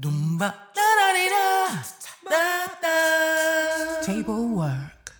[0.00, 0.52] Dumba.
[4.02, 5.14] Table work.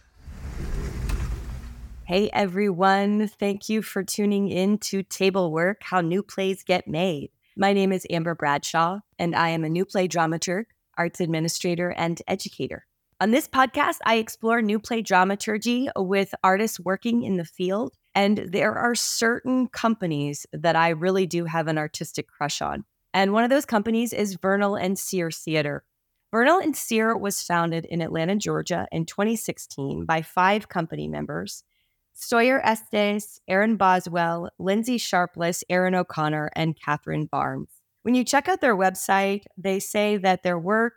[2.02, 7.30] Hey everyone, thank you for tuning in to Table Work How New Plays Get Made.
[7.56, 10.64] My name is Amber Bradshaw, and I am a new play dramaturg,
[10.98, 12.84] arts administrator, and educator.
[13.20, 18.38] On this podcast, I explore new play dramaturgy with artists working in the field, and
[18.38, 22.84] there are certain companies that I really do have an artistic crush on.
[23.14, 25.84] And one of those companies is Vernal and Sere Theater.
[26.32, 31.62] Vernal and Sere was founded in Atlanta, Georgia in 2016 by five company members
[32.12, 37.68] Sawyer Estes, Erin Boswell, Lindsay Sharpless, Erin O'Conner, and Katherine Barnes.
[38.02, 40.94] When you check out their website, they say that their work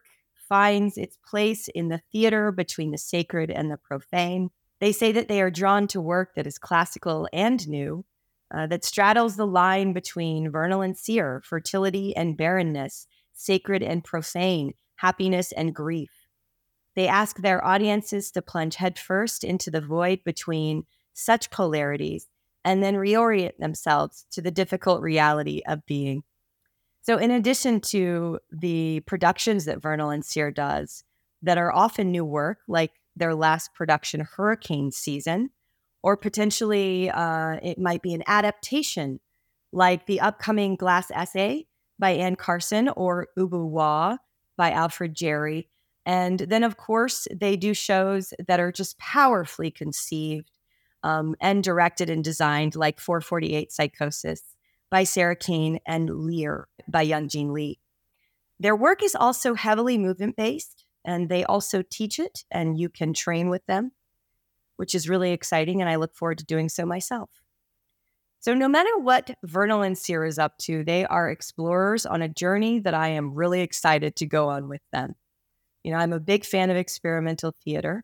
[0.50, 4.50] finds its place in the theater between the sacred and the profane.
[4.80, 8.06] They say that they are drawn to work that is classical and new,
[8.54, 14.74] uh, that straddles the line between vernal and sere, fertility and barrenness, sacred and profane,
[14.96, 16.12] happiness and grief.
[16.96, 22.28] They ask their audiences to plunge headfirst into the void between such polarities
[22.64, 26.24] and then reorient themselves to the difficult reality of being.
[27.02, 31.04] So, in addition to the productions that Vernal and Sere does
[31.42, 35.52] that are often new work, like their last production, Hurricane Season,
[36.04, 39.20] or potentially uh, it might be an adaptation,
[39.72, 41.68] like the upcoming Glass Essay
[42.00, 44.18] by Anne Carson or Ubu Roi
[44.56, 45.70] by Alfred Jarry.
[46.06, 50.52] And then, of course, they do shows that are just powerfully conceived
[51.04, 54.42] um, and directed and designed, like 448 Psychosis
[54.90, 57.80] by Sarah Kane and Lear by Young Jean Lee.
[58.60, 63.14] Their work is also heavily movement based, and they also teach it, and you can
[63.14, 63.92] train with them,
[64.78, 65.82] which is really exciting.
[65.82, 67.30] And I look forward to doing so myself.
[68.40, 72.30] So, no matter what Vernal and Sere is up to, they are explorers on a
[72.30, 75.16] journey that I am really excited to go on with them.
[75.84, 78.04] You know, I'm a big fan of experimental theater,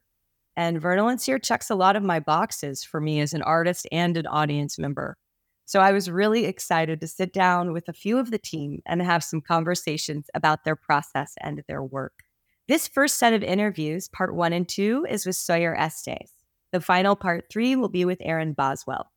[0.55, 3.88] and Vernal and Sere checks a lot of my boxes for me as an artist
[3.91, 5.17] and an audience member.
[5.66, 9.01] So I was really excited to sit down with a few of the team and
[9.01, 12.23] have some conversations about their process and their work.
[12.67, 16.43] This first set of interviews, part one and two, is with Sawyer Estes.
[16.73, 19.11] The final part three will be with Erin Boswell.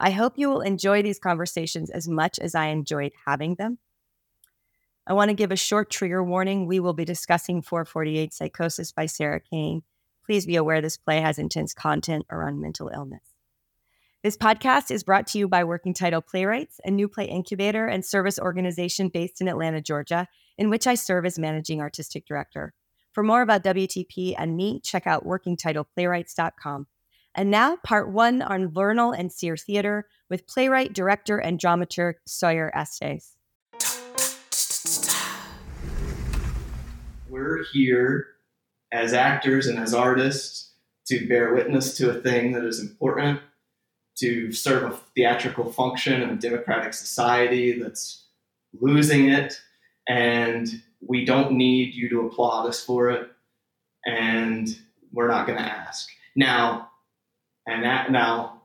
[0.00, 3.76] I hope you will enjoy these conversations as much as I enjoyed having them.
[5.06, 6.66] I want to give a short trigger warning.
[6.66, 9.82] We will be discussing 448 Psychosis by Sarah Kane.
[10.24, 13.34] Please be aware this play has intense content around mental illness.
[14.22, 18.02] This podcast is brought to you by Working Title Playwrights, a new play incubator and
[18.02, 20.26] service organization based in Atlanta, Georgia,
[20.56, 22.72] in which I serve as managing artistic director.
[23.12, 26.86] For more about WTP and me, check out workingtitleplaywrights.com.
[27.36, 32.70] And now, part one on Vernal and Sere Theater with playwright, director, and dramaturg Sawyer
[32.74, 33.36] Estes.
[37.28, 38.26] We're here
[38.92, 40.74] as actors and as artists
[41.08, 43.40] to bear witness to a thing that is important
[44.18, 48.28] to serve a theatrical function in a democratic society that's
[48.80, 49.60] losing it.
[50.08, 50.68] And
[51.00, 53.28] we don't need you to applaud us for it.
[54.06, 54.68] And
[55.12, 56.08] we're not going to ask.
[56.36, 56.90] Now,
[57.66, 58.62] and that, now,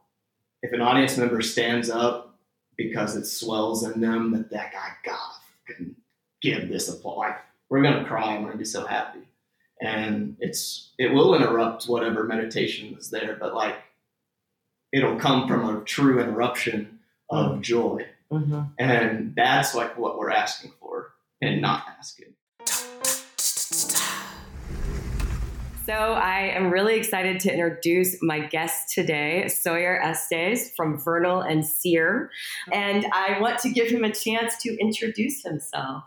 [0.61, 2.37] if an audience member stands up
[2.77, 5.19] because it swells in them that that guy got
[5.67, 5.95] can
[6.41, 7.37] give this applause, like,
[7.69, 8.33] we're going to cry.
[8.35, 9.19] We're going to be so happy.
[9.81, 13.75] And it's, it will interrupt whatever meditation is there, but like,
[14.91, 16.99] it'll come from a true interruption
[17.29, 17.61] of mm-hmm.
[17.61, 18.05] joy.
[18.31, 18.61] Mm-hmm.
[18.77, 21.11] And that's like what we're asking for
[21.41, 22.33] and not asking.
[25.89, 31.65] So I am really excited to introduce my guest today, Sawyer Estes from Vernal and
[31.65, 32.29] Sere.
[32.71, 36.03] And I want to give him a chance to introduce himself.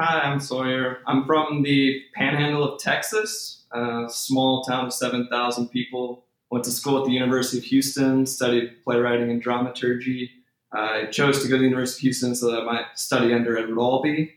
[0.00, 0.98] Hi, I'm Sawyer.
[1.06, 6.98] I'm from the panhandle of Texas, a small town of 7,000 people Went to school
[6.98, 10.28] at the University of Houston, studied playwriting and dramaturgy.
[10.72, 13.56] I chose to go to the University of Houston so that I might study under
[13.56, 14.32] Edward Albee,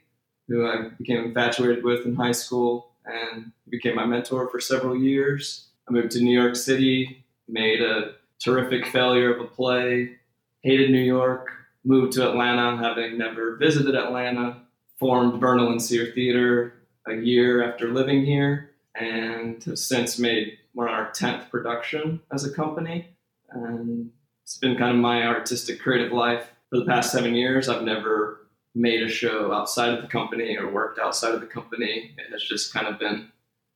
[0.47, 5.67] who I became infatuated with in high school and became my mentor for several years.
[5.87, 10.17] I moved to New York City, made a terrific failure of a play,
[10.61, 11.49] hated New York,
[11.83, 14.57] moved to Atlanta, having never visited Atlanta,
[14.99, 16.73] formed Vernal and Sere Theater
[17.07, 22.45] a year after living here, and have since made we're on our 10th production as
[22.45, 23.07] a company.
[23.51, 24.11] And
[24.43, 27.69] it's been kind of my artistic creative life for the past seven years.
[27.69, 28.42] I've never
[28.75, 32.15] made a show outside of the company or worked outside of the company.
[32.17, 33.31] It has just kind of been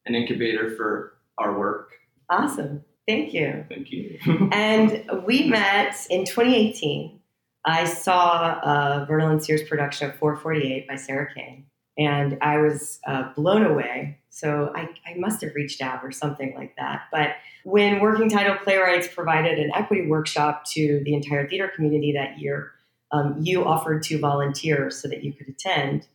[0.05, 1.91] an incubator for our work.
[2.29, 2.83] Awesome.
[3.07, 3.65] Thank you.
[3.69, 4.19] Thank you.
[4.51, 7.19] and we met in 2018.
[7.65, 11.65] I saw uh, Vernal and Sere's production of 448 by Sarah Kane.
[11.97, 14.19] and I was uh, blown away.
[14.29, 17.03] So I, I must have reached out or something like that.
[17.11, 17.31] But
[17.63, 22.71] when Working Title Playwrights provided an equity workshop to the entire theater community that year,
[23.11, 26.07] um, you offered to volunteer so that you could attend.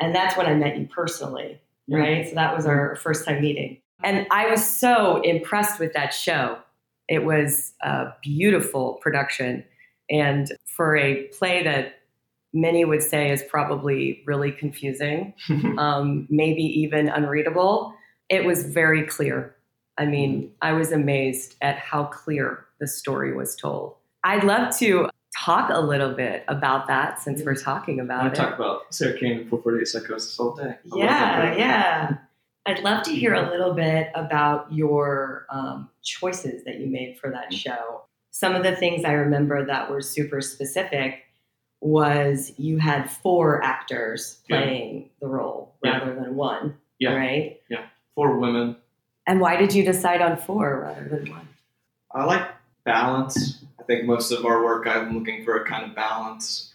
[0.00, 2.28] And that's when I met you personally, right?
[2.28, 3.80] So that was our first time meeting.
[4.02, 6.58] And I was so impressed with that show.
[7.08, 9.64] It was a beautiful production.
[10.08, 12.00] And for a play that
[12.52, 15.34] many would say is probably really confusing,
[15.78, 17.94] um, maybe even unreadable,
[18.28, 19.54] it was very clear.
[19.98, 23.96] I mean, I was amazed at how clear the story was told.
[24.24, 28.34] I'd love to talk a little bit about that since we're talking about I it.
[28.34, 30.76] talk about Sarah Kane and 448 Psychosis all day.
[30.92, 32.16] I Yeah, yeah.
[32.66, 37.30] I'd love to hear a little bit about your um, choices that you made for
[37.30, 38.02] that show.
[38.32, 41.24] Some of the things I remember that were super specific
[41.80, 44.60] was you had four actors Yeah.
[44.62, 45.98] playing the role Yeah.
[45.98, 47.14] rather than one, Yeah.
[47.14, 47.56] right?
[48.16, 48.76] For women,
[49.26, 51.48] And why did you decide on four rather than one?
[52.12, 52.46] I like
[52.84, 53.59] balance.
[53.80, 56.72] I think most of our work, I'm looking for a kind of balance.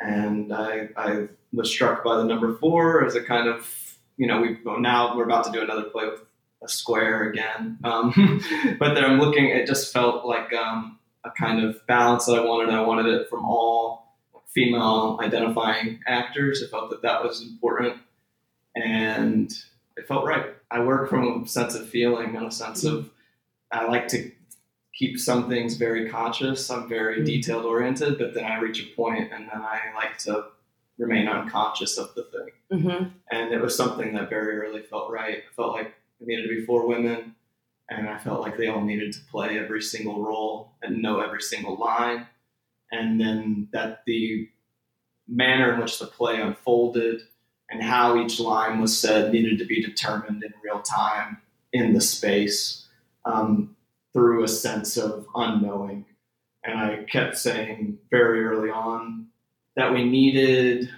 [0.00, 4.40] And I, I was struck by the number four as a kind of, you know,
[4.40, 6.20] we now we're about to do another play with
[6.62, 7.78] a square again.
[7.84, 8.42] Um,
[8.78, 12.44] but then I'm looking, it just felt like um, a kind of balance that I
[12.44, 12.72] wanted.
[12.72, 14.16] I wanted it from all
[14.48, 16.64] female identifying actors.
[16.66, 17.98] I felt that that was important.
[18.74, 19.52] And
[19.96, 20.46] it felt right.
[20.70, 23.10] I work from a sense of feeling and a sense of,
[23.70, 24.30] I like to
[24.98, 26.68] keep some things very conscious.
[26.70, 27.24] I'm very Mhm.
[27.24, 30.46] detailed oriented, but then I reach a point and then I like to
[30.98, 32.50] remain unconscious of the thing.
[32.72, 33.04] Mm-hmm.
[33.30, 35.44] And it was something that very early felt right.
[35.48, 37.36] I felt like it needed to be four women,
[37.88, 41.42] and I felt like they all needed to play every single role and know every
[41.42, 42.26] single line.
[42.90, 44.48] And then that the
[45.28, 47.22] manner in which the play unfolded
[47.70, 51.40] and how each line was said needed to be determined in real time
[51.72, 52.86] in the space
[53.24, 53.76] um,
[54.12, 56.06] through a sense of unknowing.
[56.64, 59.28] And I kept saying very early on
[59.76, 60.90] that we needed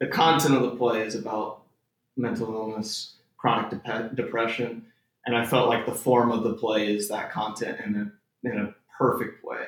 [0.00, 1.62] the content of the play is about
[2.16, 4.86] mental illness, chronic dep- depression,
[5.26, 8.58] and I felt like the form of the play is that content in a in
[8.58, 9.64] a perfect way.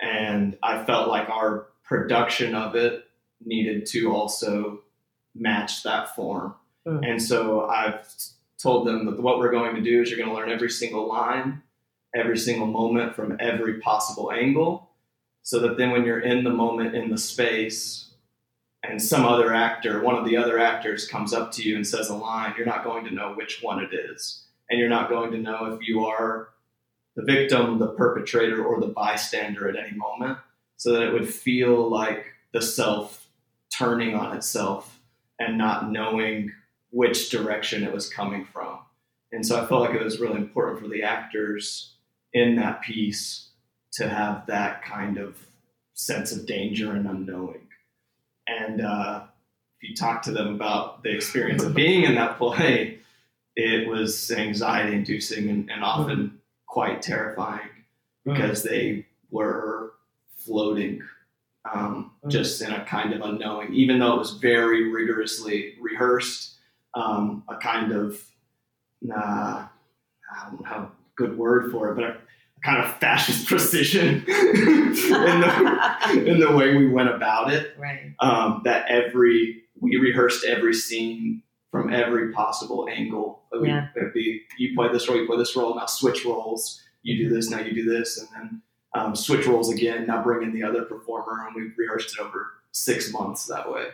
[0.00, 3.04] And I felt like our production of it
[3.44, 4.80] needed to also
[5.34, 6.54] match that form.
[6.86, 7.08] Mm.
[7.08, 8.08] And so I've
[8.58, 11.08] told them that what we're going to do is you're going to learn every single
[11.08, 11.62] line,
[12.16, 14.90] every single moment from every possible angle,
[15.42, 18.10] so that then when you're in the moment in the space
[18.82, 22.08] and some other actor, one of the other actors comes up to you and says
[22.08, 24.44] a line, you're not going to know which one it is.
[24.68, 26.48] And you're not going to know if you are
[27.14, 30.38] the victim, the perpetrator, or the bystander at any moment,
[30.76, 33.28] so that it would feel like the self
[33.76, 35.00] turning on itself
[35.38, 36.50] and not knowing
[36.90, 38.78] which direction it was coming from.
[39.32, 41.95] And so I felt like it was really important for the actors
[42.36, 43.48] in that piece
[43.92, 45.30] to have that kind of
[45.94, 47.66] sense of danger and unknowing.
[48.46, 49.22] And uh,
[49.80, 52.98] if you talk to them about the experience of being in that play,
[53.56, 57.70] it was anxiety inducing and, and often quite terrifying
[58.24, 59.92] because they were
[60.36, 61.02] floating
[61.72, 62.30] um, Mm.
[62.30, 66.54] just in a kind of unknowing, even though it was very rigorously rehearsed,
[66.94, 68.22] um, a kind of,
[69.12, 72.16] uh, I don't have a good word for it, but a,
[72.64, 74.92] kind of fascist precision in,
[75.40, 77.74] the, in the way we went about it.
[77.78, 78.12] right.
[78.20, 83.42] Um, that every, we rehearsed every scene from every possible angle.
[83.60, 83.88] We- Yeah.
[83.96, 86.82] It'd be, you play this role, you play this role, now switch roles.
[87.02, 88.62] You do this, now you do this, and then
[88.94, 90.06] um, switch roles again.
[90.06, 93.86] Now bring in the other performer, and we rehearsed it over six months that way,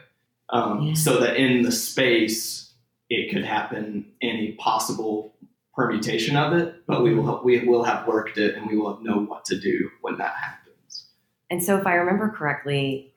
[0.51, 0.95] um, Yeah.
[0.95, 2.73] so that in the space
[3.11, 5.32] it could happen any possible
[5.75, 6.87] permutation of it.
[6.87, 9.91] But we will we will have worked it, and we will know what to do
[10.01, 11.07] when that happens.
[11.51, 13.15] And so, if I remember correctly,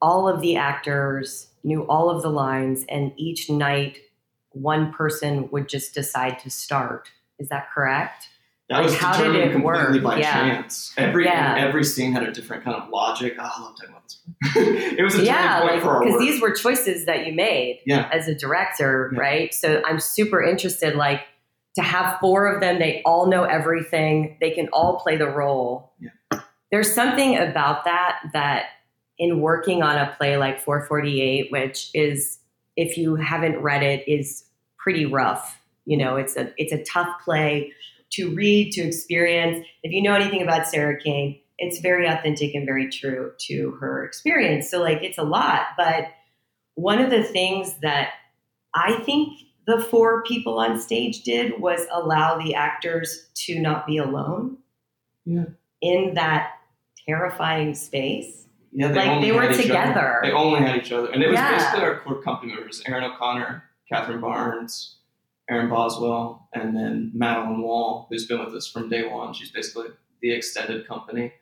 [0.00, 3.98] all of the actors knew all of the lines, and each night
[4.52, 7.08] one person would just decide to start.
[7.38, 8.28] Is that correct?
[8.68, 10.02] That Like, was how did determined it completely work?
[10.04, 10.32] by Yeah.
[10.32, 10.92] chance.
[10.96, 11.56] Every Yeah.
[11.58, 13.34] every scene had a different kind of logic.
[13.38, 14.20] Oh, I love talking about this.
[14.98, 17.32] it was a yeah, turning point like for our because these were choices that you
[17.32, 18.08] made Yeah.
[18.12, 19.52] as a director, right?
[19.52, 21.22] So I'm super interested, like
[21.76, 22.78] to have four of them.
[22.78, 24.36] They all know everything.
[24.40, 25.92] They can all play the role.
[26.00, 26.40] Yeah.
[26.70, 28.66] There's something about that that
[29.18, 32.38] in working on a play like 448, which is
[32.76, 34.44] if you haven't read it, is
[34.78, 35.60] pretty rough.
[35.84, 37.72] You know, it's a it's a tough play
[38.12, 39.66] to read, to experience.
[39.82, 44.04] If you know anything about Sarah Kane, it's very authentic and very true to her
[44.04, 44.70] experience.
[44.70, 46.06] So like it's a lot, but
[46.74, 48.10] one of the things that
[48.74, 49.38] I think
[49.70, 54.58] the four people on stage did was allow the actors to not be alone
[55.24, 55.44] Yeah.
[55.80, 56.52] in that
[57.06, 58.46] terrifying space.
[58.72, 60.20] Yeah, Like, they were together.
[60.22, 61.50] They only had each other, and it was Yeah.
[61.56, 64.98] basically our core company members: Erin O'Conner, Katherine Barnes,
[65.50, 69.32] Erin Boswell, and then Madeline Wall, who's been with us from day one.
[69.34, 69.88] She's basically
[70.22, 71.32] the extended company.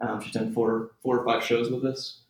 [0.00, 2.22] Um, she's done four, four or five shows with us,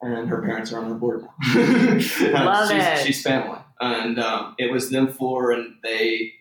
[0.00, 1.34] and her parents are on the board now.
[1.54, 2.98] Love she's, it.
[3.06, 6.34] She's family, and um, it was them four, and they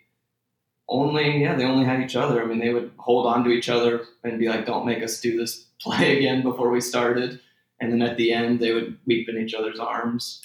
[0.87, 2.41] only, yeah, they only had each other.
[2.41, 5.21] I mean, they would hold on to each other and be like, "Don't make us
[5.21, 7.39] do this play again before we started."
[7.81, 10.41] And then at the end, they would weep in each other's arms.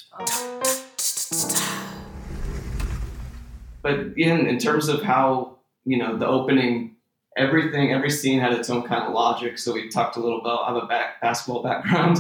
[3.83, 6.97] But in, in terms of how, you know, the opening,
[7.37, 9.59] everything, every scene had its own kind of logic.
[9.59, 12.19] So we talked a little about, I have a back, basketball background.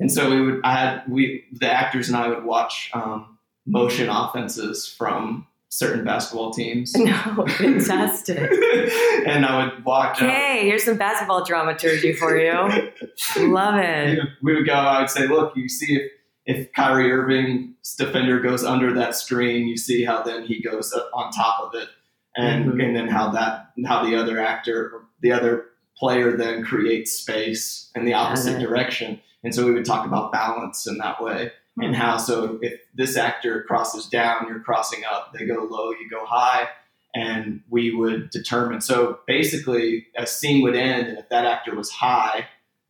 [0.00, 3.31] And so we would, I had, we, the actors and I would watch um,
[3.66, 6.92] motion offenses from certain basketball teams.
[6.98, 8.38] No, fantastic.
[9.26, 10.18] and I would walk.
[10.18, 12.52] Hey, Okay, here's some basketball dramaturgy for you.
[13.38, 14.18] Love it.
[14.42, 14.72] we would go.
[14.74, 16.12] I would say, look, you see if
[16.44, 21.08] if Kyrie Irving's defender goes under that screen, you see how then he goes up
[21.14, 21.88] on top of it,
[22.36, 22.84] and Mhm.
[22.84, 25.66] and then how that how the other actor, the other
[25.96, 29.20] player, then creates space in the opposite direction.
[29.44, 31.52] And so we would talk about balance in that way.
[31.78, 35.32] And how so if this actor crosses down, you're crossing up.
[35.32, 36.68] They go low, you go high,
[37.14, 38.80] and we would determine.
[38.80, 42.46] So basically, a scene would end, and if that actor was high,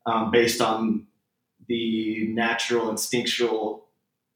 [0.07, 1.07] um, based on
[1.69, 3.87] the natural instinctual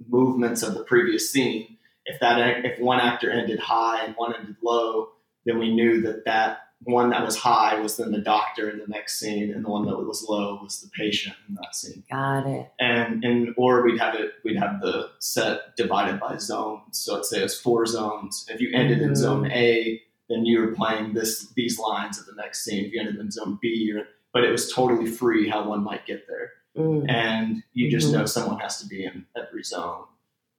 [0.08, 4.56] movements of the previous scene, if that if one actor ended high and one ended
[4.62, 5.08] low,
[5.44, 8.86] then we knew that that one that was high was then the doctor in the
[8.86, 12.46] next scene, and the one that was low was the patient in that scene Got
[12.46, 12.70] it.
[12.78, 17.30] and and or we'd have it we'd have the set divided by zones so let's
[17.30, 19.16] say it's four zones if you ended in Mhm.
[19.16, 23.00] zone a then you were playing this these lines at the next scene if you
[23.00, 26.52] ended in zone b you're, but it was totally free how one might get there
[26.76, 27.10] Mm.
[27.10, 28.12] and you just Mhm.
[28.18, 30.04] know someone has to be in every zone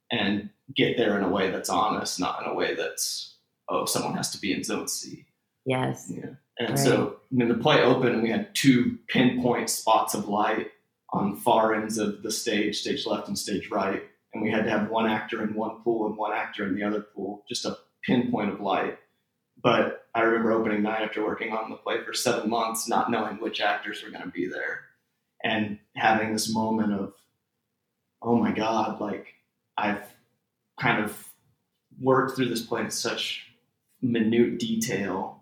[0.09, 3.35] and get there in a way that's honest not in a way that's
[3.69, 5.25] oh someone has to be in zone c
[5.67, 6.09] Yes.
[6.09, 6.29] yeah.
[6.59, 6.79] And Right.
[6.79, 10.71] so when the play opened, and we had two pinpoint spots of light
[11.11, 14.03] on far ends of the stage, stage left and stage right.
[14.33, 16.83] And we had to have one actor in one pool and one actor in the
[16.83, 18.97] other pool, just a pinpoint of light.
[19.61, 23.35] But I remember opening night after working on the play for seven months, not knowing
[23.37, 24.81] which actors were going to be there,
[25.43, 27.13] and having this moment of,
[28.21, 29.27] oh my God, like
[29.77, 30.03] I've
[30.79, 31.27] kind of
[31.99, 33.47] worked through this play in such
[34.01, 35.36] minute detail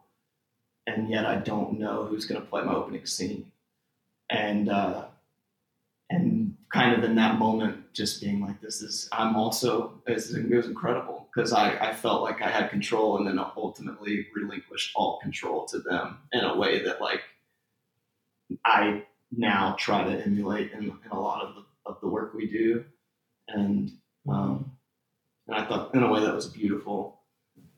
[0.88, 3.52] and yet I don't know who's going to play my opening scene.
[4.30, 5.06] And uh,
[6.10, 10.34] and kind of in that moment, just being like, "This is." I'm also it was,
[10.34, 14.92] it was incredible because I, I felt like I had control, and then ultimately relinquished
[14.96, 17.22] all control to them in a way that like
[18.66, 22.48] I now try to emulate in, in a lot of the, of the work we
[22.48, 22.84] do,
[23.48, 23.92] and
[24.28, 24.72] um,
[25.48, 27.15] and I thought in a way that was beautiful.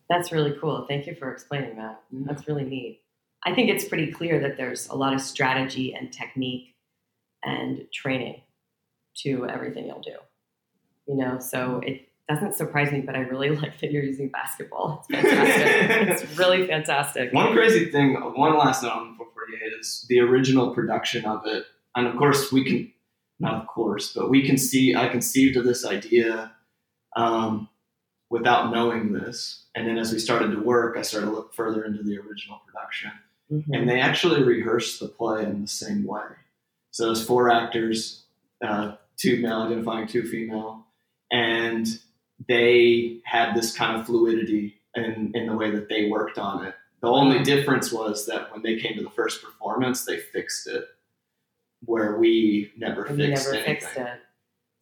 [0.09, 0.85] That's really cool.
[0.87, 2.01] Thank you for explaining that.
[2.11, 3.01] That's really neat.
[3.45, 6.75] I think it's pretty clear that there's a lot of strategy and technique
[7.43, 8.41] and training
[9.23, 10.15] to everything you'll do.
[11.07, 15.05] You know, so it doesn't surprise me, but I really like that you're using basketball.
[15.09, 16.07] It's fantastic.
[16.09, 17.33] it's really fantastic.
[17.33, 21.65] One crazy thing, one last note on 448 is the original production of it.
[21.95, 22.91] And of course, we can,
[23.39, 26.51] not of course, but we can see, I conceived of this idea
[27.15, 27.69] um,
[28.29, 29.66] without knowing this.
[29.77, 32.59] And then as we started to work, I started to look further into the original
[32.65, 33.11] production.
[33.53, 33.65] Mhm.
[33.73, 36.25] And they actually rehearsed the play in the same way.
[36.89, 38.23] So there's four actors,
[38.65, 40.87] uh, two male identifying, two female,
[41.31, 41.85] and
[42.47, 46.73] they had this kind of fluidity in, in the way that they worked on it.
[47.01, 50.85] The only difference was that when they came to the first performance, they fixed it,
[51.85, 53.75] where we never fixed never anything.
[53.75, 54.21] fixed it.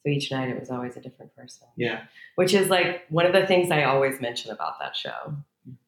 [0.06, 1.68] So each night it was always a different person.
[1.76, 2.02] Yeah,
[2.36, 5.36] which is like one of the things I always mention about that show,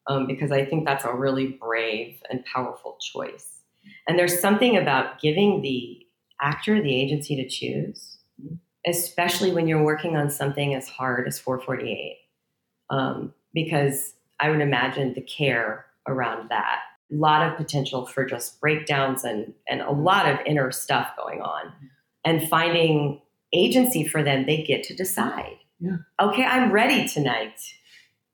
[0.08, 3.60] um, because I think that's a really brave and powerful choice.
[4.08, 6.04] And there's something about giving the
[6.40, 8.18] actor the agency to choose,
[8.84, 12.16] especially when you're working on something as hard as 448,
[12.90, 16.80] um, because I would imagine the care around that.
[17.12, 21.40] A lot of potential for just breakdowns and, and a lot of inner stuff going
[21.40, 21.72] on.
[22.24, 23.22] And finding
[23.52, 25.56] agency for them, they get to decide.
[25.80, 25.96] Yeah.
[26.20, 27.60] Okay, I'm ready tonight.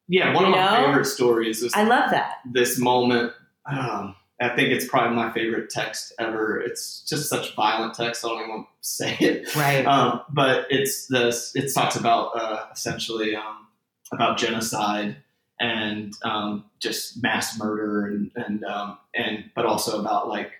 [0.08, 0.34] yeah.
[0.34, 0.86] One You of my know?
[0.86, 2.36] favorite stories is I love that.
[2.52, 3.32] this moment
[3.66, 6.60] um, I think it's probably my favorite text ever.
[6.60, 8.24] It's just such violent text.
[8.24, 9.54] I don't even want to say it.
[9.56, 9.86] Right.
[9.86, 11.52] Um, but it's this.
[11.54, 13.66] It talks about uh, essentially um,
[14.12, 15.16] about genocide
[15.60, 20.50] and um, just mass murder and and um, and but also about like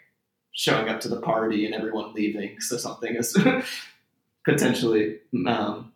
[0.53, 2.61] showing up to the party and everyone leaving.
[2.61, 3.37] So something is
[4.45, 5.19] potentially.
[5.47, 5.93] Um,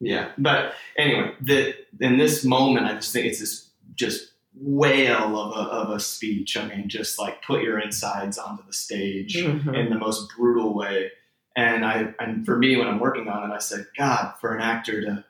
[0.00, 5.52] yeah, but anyway, the in this moment, I just think it's this just whale of
[5.56, 6.56] a, of a speech.
[6.56, 9.74] I mean, just like put your insides onto the stage Mhm.
[9.74, 11.10] in the most brutal way.
[11.56, 14.62] And I and for me, when I'm working on it, I said, God, for an
[14.62, 15.24] actor to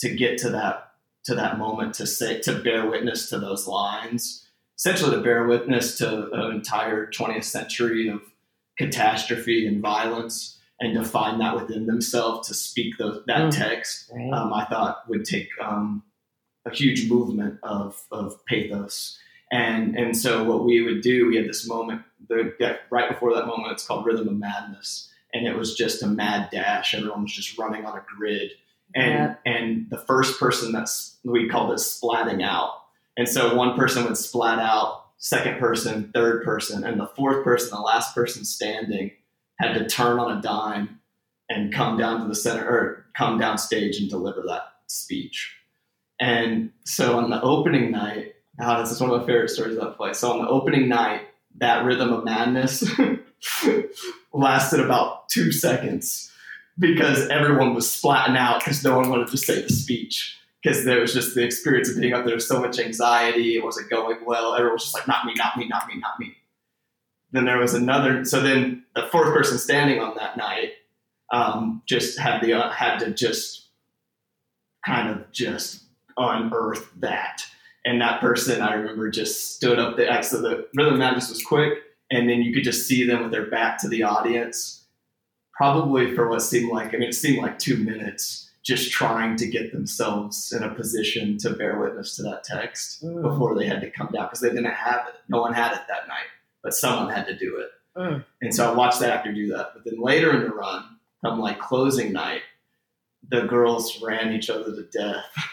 [0.00, 0.92] to get to that
[1.24, 4.46] to that moment to say to bear witness to those lines,
[4.78, 8.20] essentially to bear witness to an entire 20th century of
[8.78, 13.56] catastrophe and violence, and to find that within themselves to speak those, that Mm.
[13.56, 14.32] text Right.
[14.32, 16.02] um, I thought would take um,
[16.66, 19.18] a huge movement of, of pathos.
[19.52, 23.46] And, and so what we would do, we had this moment, the, right before that
[23.46, 25.08] moment, it's called Rhythm of Madness.
[25.32, 26.94] And it was just a mad dash.
[26.94, 28.50] Everyone was just running on a grid.
[28.94, 29.34] And, Yeah.
[29.46, 32.70] and the first person that's, we called it splatting out.
[33.16, 37.70] And so one person would splat out, second person, third person, and the fourth person,
[37.70, 39.12] the last person standing,
[39.58, 41.00] had to turn on a dime
[41.48, 45.54] and come down to the center or come down stage and deliver that speech.
[46.20, 49.96] And so on the opening night, oh, this is one of my favorite stories I've
[49.96, 50.16] played.
[50.16, 51.22] So on the opening night,
[51.58, 52.84] that rhythm of madness
[54.32, 56.30] lasted about two seconds
[56.78, 60.38] because everyone was splatting out because no one wanted to say the speech.
[60.62, 63.88] Because there was just the experience of being up there, so much anxiety, it wasn't
[63.88, 64.54] going well.
[64.54, 66.34] Everyone was just like, not me, not me, not me, not me.
[67.36, 68.24] Then there was another.
[68.24, 70.72] So then the fourth person standing on that night
[71.32, 73.68] um, just had the uh, had to just
[74.86, 75.82] kind of just
[76.16, 77.42] unearth that.
[77.84, 80.22] And that person, I remember, just stood up the there.
[80.22, 81.74] So the rhythm madness was quick,
[82.10, 84.84] and then you could just see them with their back to the audience,
[85.52, 89.46] probably for what seemed like I mean, it seemed like two minutes, just trying to
[89.46, 93.22] get themselves in a position to bear witness to that text Mm.
[93.22, 95.14] before they had to come down because they didn't have it.
[95.28, 96.26] No one had it that night,
[96.66, 97.68] but someone had to do it.
[97.96, 98.24] Mm.
[98.42, 99.70] And so I watched the actor do that.
[99.72, 100.82] But then later in the run,
[101.24, 102.40] come like closing night,
[103.30, 105.24] the girls ran each other to death.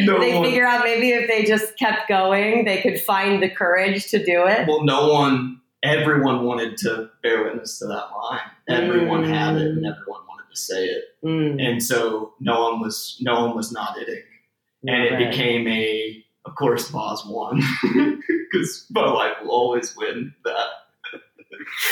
[0.00, 3.48] No they one- figure out maybe if they just kept going, they could find the
[3.50, 4.68] courage to do it.
[4.68, 8.40] Well, no one, everyone wanted to bear witness to that line.
[8.68, 11.04] Everyone had it, and everyone wanted to say it.
[11.24, 11.60] Mm.
[11.60, 14.22] And so no one was, no one was not hitting.
[14.86, 17.62] and it became a of course Boz won
[18.52, 20.66] because Bud Light will always win that.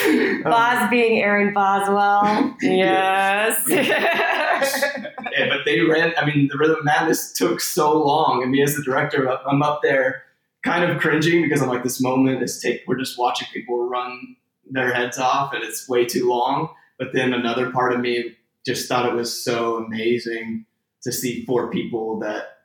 [0.04, 2.56] Um, Boz being Erin Boswell.
[2.62, 3.62] yes.
[3.68, 6.14] yeah, but they ran.
[6.16, 9.80] I mean, the Rhythm Madness took so long, and me as the director, I'm up
[9.82, 10.22] there,
[10.64, 12.82] kind of cringing because I'm like, this moment is take.
[12.86, 14.36] We're just watching people run
[14.70, 16.70] their heads off, and it's way too long.
[16.98, 20.66] But then another part of me just thought it was so amazing
[21.02, 22.57] to see four people that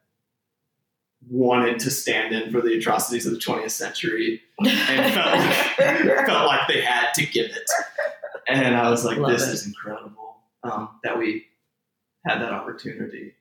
[1.29, 4.69] wanted to stand in for the atrocities of the 20th century and
[5.13, 7.69] felt like, felt like they had to give it.
[8.47, 9.53] And I was like, Love this it.
[9.53, 11.45] is incredible um, that we
[12.25, 13.33] had that opportunity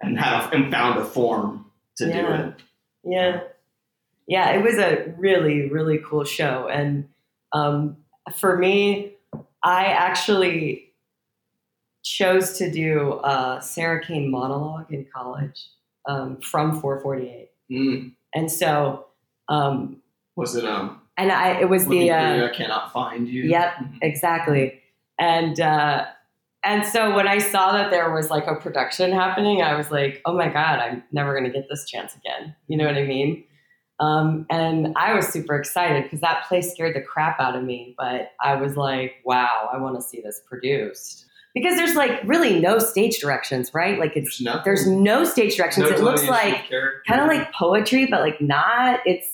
[0.00, 2.54] and had and found a form to do it.
[3.04, 3.40] Yeah.
[4.26, 6.68] Yeah, it was a really, really cool show.
[6.68, 7.08] And
[7.52, 7.98] um,
[8.34, 9.12] for me,
[9.62, 10.92] I actually
[12.02, 15.68] chose to do a Sarah Kane monologue in college
[16.06, 17.50] um, from 448.
[17.70, 18.12] Mm.
[18.34, 19.06] And so,
[19.48, 20.02] um,
[20.36, 21.00] Was it um?
[21.16, 23.44] and I, it was the, uh, I cannot find you.
[23.44, 23.74] Yep.
[23.76, 23.98] Mhm.
[24.02, 24.80] exactly.
[25.18, 26.06] And, uh,
[26.64, 30.22] and so when I saw that there was like a production happening, I was like,
[30.24, 32.56] oh my God, I'm never going to get this chance again.
[32.68, 33.44] You know what I mean?
[34.00, 37.94] Um, and I was super excited because that play scared the crap out of me.
[37.96, 41.26] But I was like, wow, I want to see this produced.
[41.54, 43.98] Because there's like really no stage directions, right?
[43.98, 45.88] Like it's There's there's no stage directions.
[45.88, 46.68] No it looks like
[47.06, 49.00] kind of like poetry, but like not.
[49.06, 49.26] It's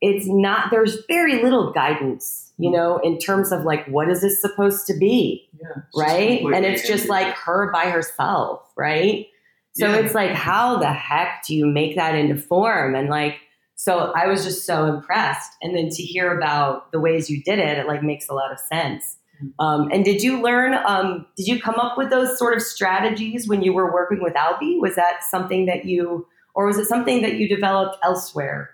[0.00, 0.70] it's not.
[0.70, 4.94] There's very little guidance, you know, in terms of like what is this supposed to
[4.98, 6.40] be, Yeah, right?
[6.42, 7.08] And it's just empty.
[7.10, 9.26] like her by herself, right?
[9.74, 9.98] So Yeah.
[9.98, 12.96] it's like, how the heck do you make that into form?
[12.96, 13.36] And like,
[13.76, 15.52] so I was just so impressed.
[15.62, 18.50] And then to hear about the ways you did it, it like makes a lot
[18.50, 19.17] of sense.
[19.42, 19.64] Mm-hmm.
[19.64, 20.74] Um, and did you learn?
[20.86, 24.36] Um, did you come up with those sort of strategies when you were working with
[24.36, 24.78] Albee?
[24.80, 28.70] Was that something that you, or was it something that you developed elsewhere?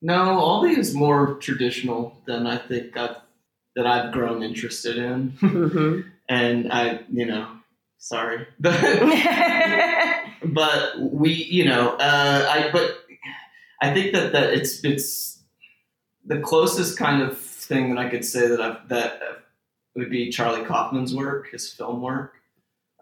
[0.00, 3.16] No, Albee is more traditional than I think I've,
[3.74, 6.04] that I've grown interested in, Mhm.
[6.28, 7.48] and I, you know,
[7.98, 8.78] sorry, but
[10.44, 12.98] but we, you know, uh, I but
[13.82, 15.40] I think that that it's it's
[16.24, 19.20] the closest kind of thing that I could say that I've that
[19.98, 22.34] would be Charlie Kaufman's work, his film work.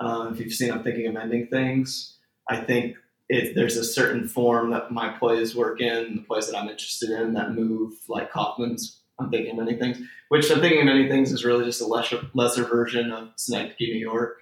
[0.00, 2.16] Um, if you've seen I'm Thinking of Ending Things,
[2.48, 2.96] I think
[3.28, 7.10] it, there's a certain form that my plays work in, the plays that I'm interested
[7.10, 11.08] in that move like Kaufman's I'm Thinking of Ending Things, which I'm Thinking of Ending
[11.08, 14.38] Things is really just a lesser, lesser version of Synecdoche, New York.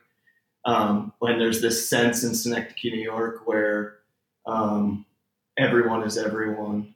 [0.64, 3.97] Um, when there's this sense in Synecdoche, New York where
[4.47, 5.05] um,
[5.59, 6.95] everyone is everyone.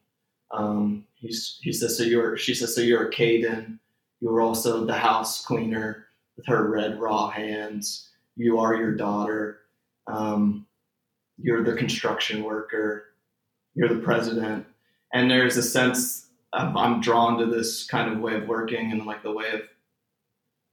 [0.50, 3.78] Um, he's, he says, so you're, she says, so you're a Caden.
[4.20, 8.10] You're also the house cleaner with her red raw hands.
[8.36, 9.60] You are your daughter.
[10.06, 10.66] Um,
[11.36, 13.04] you're the construction worker.
[13.74, 14.66] You're the president.
[15.12, 19.06] And there's a sense of, I'm drawn to this kind of way of working and
[19.06, 19.62] like the way of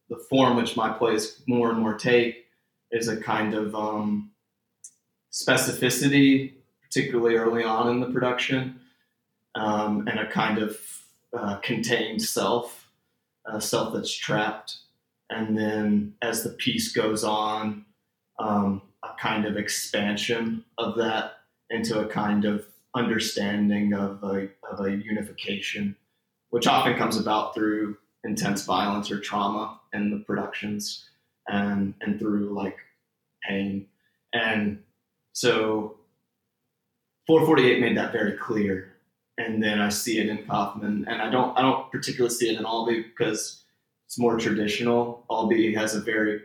[0.10, 2.46] the form which my plays more and more take
[2.92, 4.32] is a kind of um,
[5.32, 8.80] specificity, particularly early on in the production,
[9.56, 10.78] um, and a kind of
[11.38, 12.85] uh, contained self,
[13.48, 14.78] a self that's trapped.
[15.30, 17.86] And then as the piece goes on,
[18.40, 21.34] um, a kind of expansion of that
[21.70, 25.96] into a kind of understanding of a, of a unification,
[26.50, 31.10] which often comes about through intense violence or trauma in the productions
[31.48, 32.78] and, and through like
[33.48, 33.88] pain.
[34.34, 34.84] And
[35.34, 35.98] so
[37.28, 38.95] 448 made that very clear.
[39.38, 42.58] And then I see it in Kaufman, and I don't I don't particularly see it
[42.58, 43.64] in Albee because
[44.06, 45.26] it's more traditional.
[45.30, 46.42] Albee has a very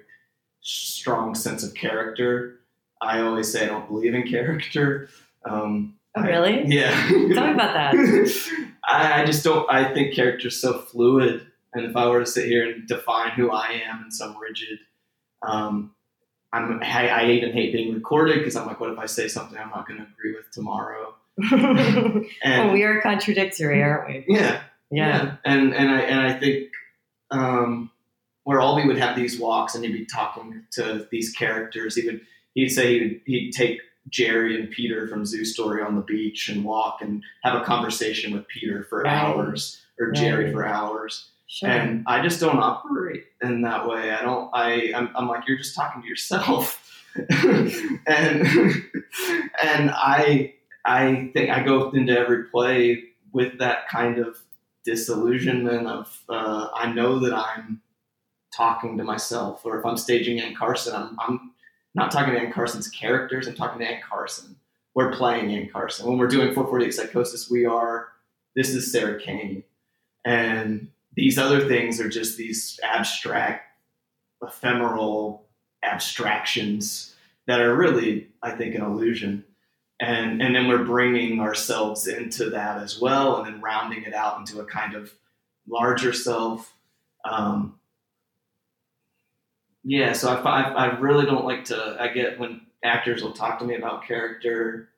[0.60, 2.60] strong sense of character.
[3.00, 5.08] I always say I don't believe in character.
[5.44, 6.60] Um, Oh, really?
[6.60, 7.08] I, yeah.
[7.08, 7.94] Tell me about that.
[8.84, 9.70] I, I just don't.
[9.72, 13.50] I think character's so fluid, and if I were to sit here and define who
[13.52, 14.80] I am in some rigid,
[15.42, 15.94] um,
[16.52, 16.82] I'm.
[16.82, 19.70] I, I even hate being recorded because I'm like, what if I say something I'm
[19.70, 21.14] not going to agree with tomorrow?
[21.52, 24.24] And well, we are contradictory, aren't we?
[24.34, 25.36] yeah, Yeah.
[25.44, 26.68] and and I and I think
[27.30, 27.90] um,
[28.44, 31.94] where Albee would have these walks and he'd be talking to these characters.
[31.96, 32.20] He would
[32.54, 36.64] he'd say he'd, he'd take Jerry and Peter from Zoo Story on the beach and
[36.64, 39.12] walk and have a conversation with Peter for Right.
[39.12, 41.28] hours or Jerry for hours.
[41.46, 41.68] Sure.
[41.68, 44.10] And I just don't operate in that way.
[44.12, 44.50] I don't.
[44.54, 46.80] I I'm, I'm like you're just talking to yourself,
[47.16, 47.70] and
[49.62, 54.38] and I I think I go into every play with that kind of
[54.84, 57.82] disillusionment of uh, I know that I'm
[58.54, 61.52] talking to myself, or if I'm staging Anne Carson, I'm, I'm
[61.94, 63.46] not talking to Anne Carson's characters.
[63.46, 64.56] I'm talking to Anne Carson.
[64.94, 66.06] We're playing Anne Carson.
[66.06, 68.08] When we're doing 448 Psychosis, we are.
[68.56, 69.62] This is Sarah Kane,
[70.24, 73.64] and these other things are just these abstract,
[74.42, 75.46] ephemeral
[75.82, 77.14] abstractions
[77.46, 79.44] that are really, I think, an illusion.
[80.00, 84.38] And, and then we're bringing ourselves into that as well, and then rounding it out
[84.38, 85.12] into a kind of
[85.68, 86.72] larger self.
[87.24, 87.78] Um,
[89.84, 91.96] yeah, so I, I, I really don't like to.
[91.98, 94.90] I get when actors will talk to me about character,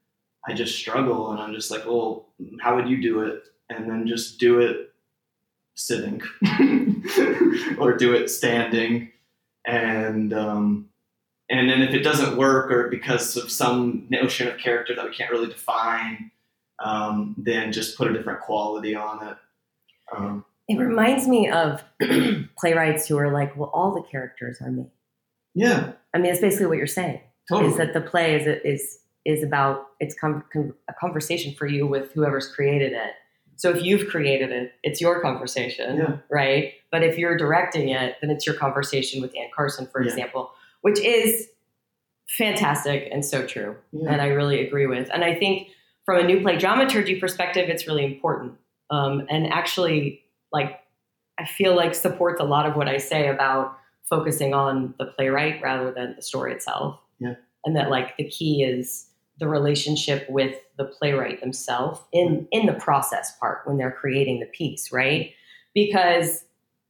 [0.47, 2.29] I just struggle, and I'm just like, well,
[2.61, 3.45] how would you do it?
[3.71, 4.93] And then just do it
[5.75, 6.21] sitting,
[7.79, 9.11] or do it standing,
[9.65, 10.89] and um,
[11.53, 15.15] and then if it doesn't work, or because of some notion of character that we
[15.15, 16.31] can't really define,
[16.83, 19.37] um, then just put a different quality on it.
[20.17, 21.85] Um, it reminds me of
[22.59, 24.87] playwrights who are like, well, all the characters are me.
[25.55, 27.21] yeah, I mean, it's basically what you're saying.
[27.49, 27.71] totally.
[27.71, 31.87] Is that the play is is is about it's com- com- a conversation for you
[31.87, 33.13] with whoever's created it.
[33.57, 36.17] So if you've created it, it's your conversation, Yeah.
[36.31, 36.73] right?
[36.91, 40.11] But if you're directing it, then it's your conversation with Anne Carson, for Yeah.
[40.11, 40.51] example,
[40.83, 41.49] which is
[42.37, 43.77] fantastic and so true.
[43.93, 44.13] Yeah.
[44.13, 45.09] and I really agree with.
[45.13, 45.69] And I think
[46.05, 48.55] from a new play dramaturgy perspective, it's really important.
[48.91, 50.81] Um, and actually, like,
[51.39, 53.77] I feel like supports a lot of what I say about
[54.09, 57.01] focusing on the playwright rather than the story itself.
[57.19, 57.35] Yeah.
[57.65, 59.07] And that, like, the key is
[59.39, 64.47] the relationship with the playwright themselves in in the process part when they're creating the
[64.47, 65.33] piece, right?
[65.75, 66.45] Because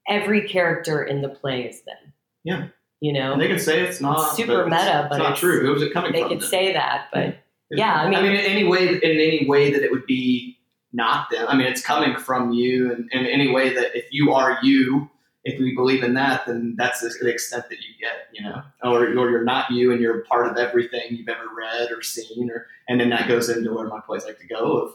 [0.09, 2.13] every character in the play is them.
[2.45, 2.69] Yeah.
[3.03, 5.19] You know, And they can say it's not It's super but meta, it's but it's
[5.19, 5.67] not it's- true.
[5.67, 6.29] Who's it coming they from?
[6.31, 6.49] could then?
[6.49, 7.37] say that, but
[7.73, 10.57] Yeah, I mean- I mean, in any way, in any way that it would be
[10.93, 11.47] not them.
[11.49, 15.11] I mean, it's coming from you, and in any way that if you are you,
[15.43, 19.07] if we believe in that, then that's the extent that you get, you know, or,
[19.07, 22.67] or you're not you, and you're part of everything you've ever read or seen, or
[22.89, 24.87] and then that goes into where my plays like to go.
[24.87, 24.95] If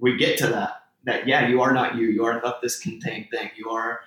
[0.00, 2.08] we get to that, that yeah, you are not you.
[2.08, 3.50] You are not this contained thing.
[3.56, 4.00] You are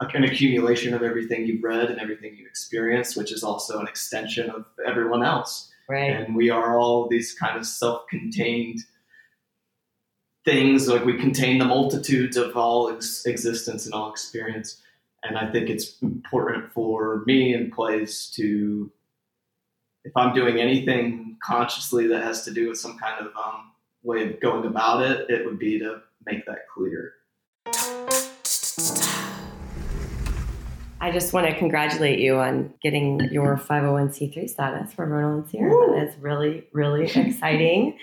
[0.00, 4.50] an accumulation of everything you've read and everything you've experienced, which is also an extension
[4.50, 5.70] of everyone else.
[5.86, 6.10] Right.
[6.10, 8.80] and we are all these kind of self-contained
[10.44, 14.80] things like we contain the multitudes of all ex- existence and all experience.
[15.24, 18.90] And i think it's important for me in plays to
[20.04, 24.28] if i'm doing anything consciously that has to do with some kind of um, way
[24.28, 27.14] of going about it it would be to make that clear
[31.04, 35.68] I just want to congratulate you on getting your 501c3 status for Vernal and Sere.
[35.68, 37.98] That is really, really exciting.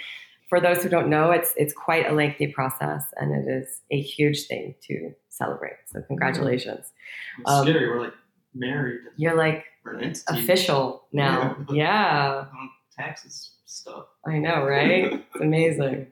[0.50, 4.00] For those who don't know, it's it's quite a lengthy process, and it is a
[4.00, 5.78] huge thing to celebrate.
[5.88, 6.92] So congratulations!
[7.40, 8.14] it's Um, scary we're like
[8.54, 11.58] married You're like we're an entity official now.
[11.72, 15.14] Yeah, on taxes stuff I know, right?
[15.34, 16.06] It's amazing.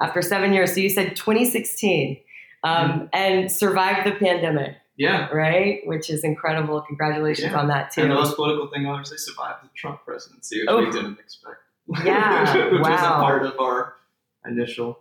[0.00, 2.20] After seven years, so you said 2016,
[2.62, 5.80] um, and survived the pandemic, yeah right?
[5.86, 6.80] Which is incredible.
[6.82, 7.58] Congratulations Yeah.
[7.60, 8.02] on that too.
[8.02, 10.78] And the most political thing they survived the Trump presidency, which Oh.
[10.84, 11.56] we didn't expect.
[12.04, 13.94] Yeah, which was a part of our
[14.46, 14.98] initial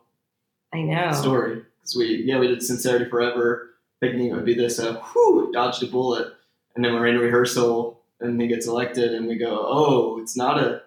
[0.73, 1.11] I know.
[1.11, 1.63] story.
[1.79, 5.81] Because we, yeah, we did Sincerity Forever, thinking it would be this, uh, whew, dodged
[5.83, 6.33] a bullet.
[6.75, 10.59] And then we're in rehearsal, and he gets elected, and we go, oh, it's not
[10.61, 10.81] a,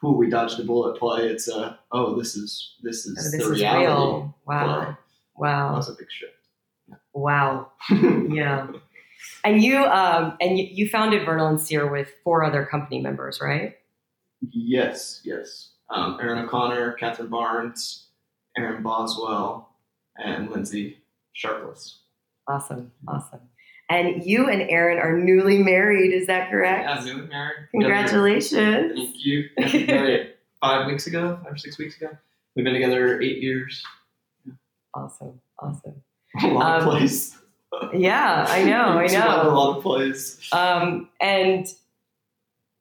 [0.00, 1.28] whew, we dodged a bullet play.
[1.28, 3.86] It's a, oh, this is, this is Oh, this the is reality.
[3.86, 4.34] real.
[4.46, 4.64] Wow.
[4.76, 4.84] play.
[4.86, 4.96] That
[5.36, 5.76] Wow.
[5.76, 6.32] was a big shift.
[7.18, 7.72] Wow.
[7.90, 8.68] Yeah.
[9.42, 13.40] And you um and you, you founded Vernal and Sere with four other company members,
[13.40, 13.76] right?
[14.52, 15.70] Yes, yes.
[15.90, 18.06] Um, Erin O'Conner, Katherine Barnes,
[18.56, 19.70] Erin Boswell,
[20.16, 20.98] and Lindsay
[21.32, 22.00] Sharpless.
[22.46, 22.92] Awesome.
[23.08, 23.40] Awesome.
[23.88, 26.84] And you and Erin are newly married, is that correct?
[26.84, 27.68] Yeah, newly married.
[27.72, 28.92] Congratulations.
[28.94, 29.48] Thank you.
[29.86, 32.10] Married five weeks ago, five or six weeks ago.
[32.54, 33.82] We've been together eight years.
[34.94, 35.40] Awesome.
[35.58, 36.02] Awesome.
[36.42, 37.36] A lot Um, of plays.
[37.94, 40.48] Yeah, I know, I We've A lot of plays.
[40.52, 41.66] Um, and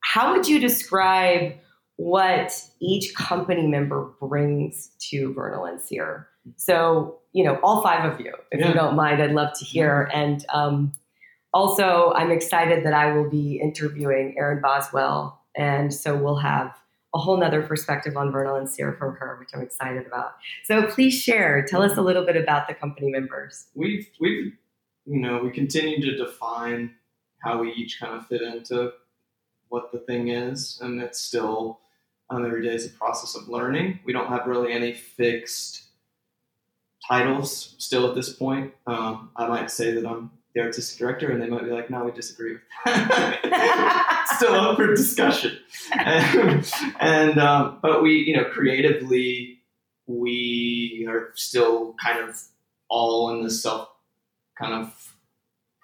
[0.02, 1.54] how would you describe
[1.98, 6.28] what each company member brings to Vernal and Sere?
[6.56, 8.70] So, you know, all five of you, if Yeah.
[8.70, 10.10] you don't mind, I'd love to hear.
[10.14, 10.94] And um,
[11.54, 15.42] also, I'm excited that I will be interviewing Erin Boswell.
[15.58, 16.74] And so we'll have
[17.18, 20.34] a whole nother perspective on Vernal and Sere from her, which I'm excited about.
[20.66, 23.66] So please share, tell us a little bit about the company members.
[23.74, 24.54] We've we've
[25.06, 26.94] you know we continue to define
[27.40, 28.92] how we each kind of fit into
[29.70, 31.80] what the thing is, and it's still
[32.30, 34.00] um, every day is a process of learning.
[34.06, 35.84] We don't have really any fixed
[37.08, 38.74] titles still at this point.
[38.86, 42.04] Um, I might say that I'm the artistic director, and they might be like, "No,
[42.04, 45.58] we disagree." with that." still up for discussion.
[45.94, 49.60] and, and um, but we, you know, creatively,
[50.08, 52.42] we are still kind of
[52.90, 53.90] all in the self
[54.58, 55.16] kind of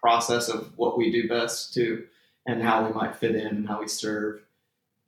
[0.01, 2.05] process of what we do best too,
[2.47, 4.41] and how we might fit in and how we serve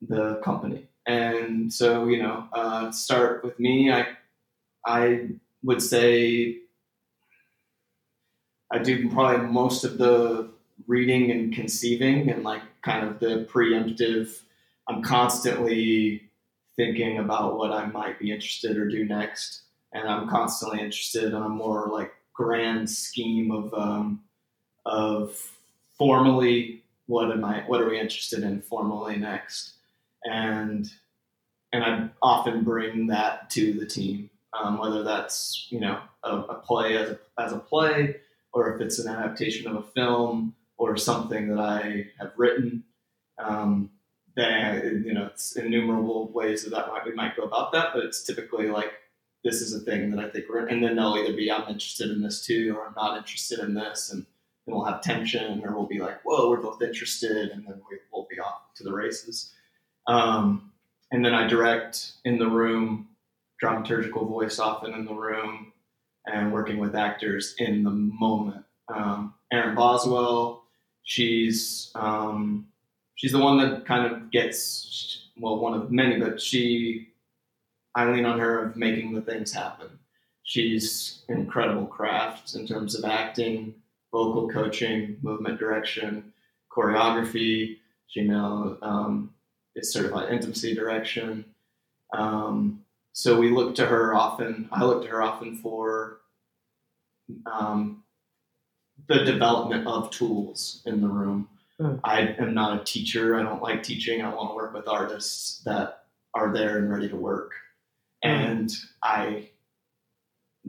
[0.01, 0.87] the company.
[1.07, 3.91] And so, you know, uh, start with me.
[3.91, 4.07] I,
[4.85, 5.29] I
[5.63, 6.59] would say
[8.71, 10.49] I do probably most of the
[10.87, 14.41] reading and conceiving and like kind of the preemptive.
[14.87, 16.29] I'm constantly
[16.75, 19.61] thinking about what I might be interested or do next,
[19.93, 24.21] and I'm constantly interested in a more like grand scheme of um,
[24.85, 25.39] of
[25.97, 29.73] formally what am I what are we interested in formally next,
[30.23, 30.91] and
[31.71, 36.55] and I often bring that to the team, um, whether that's you know a, a
[36.55, 38.15] play as a, as a play
[38.55, 42.85] or if it's an adaptation of a film or something that I have written.
[43.37, 43.91] Um,
[44.35, 48.23] then you know it's innumerable ways that, that we might go about that, but it's
[48.23, 48.93] typically like
[49.43, 52.09] this is a thing that I think we're, and then they'll either be I'm interested
[52.09, 54.25] in this too, or I'm not interested in this, and
[54.65, 57.97] then we'll have tension, or we'll be like, whoa, we're both interested, and then we,
[58.11, 59.53] we'll be off to the races.
[60.07, 60.71] Um,
[61.11, 63.07] and then I direct in the room,
[63.63, 65.71] dramaturgical voice often in the room,
[66.27, 68.63] and working with actors in the moment.
[68.93, 70.63] Um, Erin Boswell,
[71.03, 72.67] she's um,
[73.15, 77.09] she's the one that kind of gets well, one of many, but she
[77.95, 79.87] I lean on her of making the things happen.
[80.43, 83.73] She's incredible craft in terms of acting,
[84.11, 86.33] vocal coaching, movement direction,
[86.71, 87.77] choreography.
[88.07, 89.33] She now um,
[89.75, 91.45] is certified intimacy direction.
[92.13, 92.84] Um,
[93.15, 94.67] so we look to her often.
[94.73, 96.19] I look to her often for
[97.49, 98.03] um,
[99.07, 101.47] the development of tools in the room.
[101.79, 101.95] Hmm.
[102.03, 103.39] I am not a teacher.
[103.39, 104.21] I don't like teaching.
[104.21, 107.53] I want to work with artists that are there and ready to work.
[108.21, 108.69] And
[109.01, 109.47] I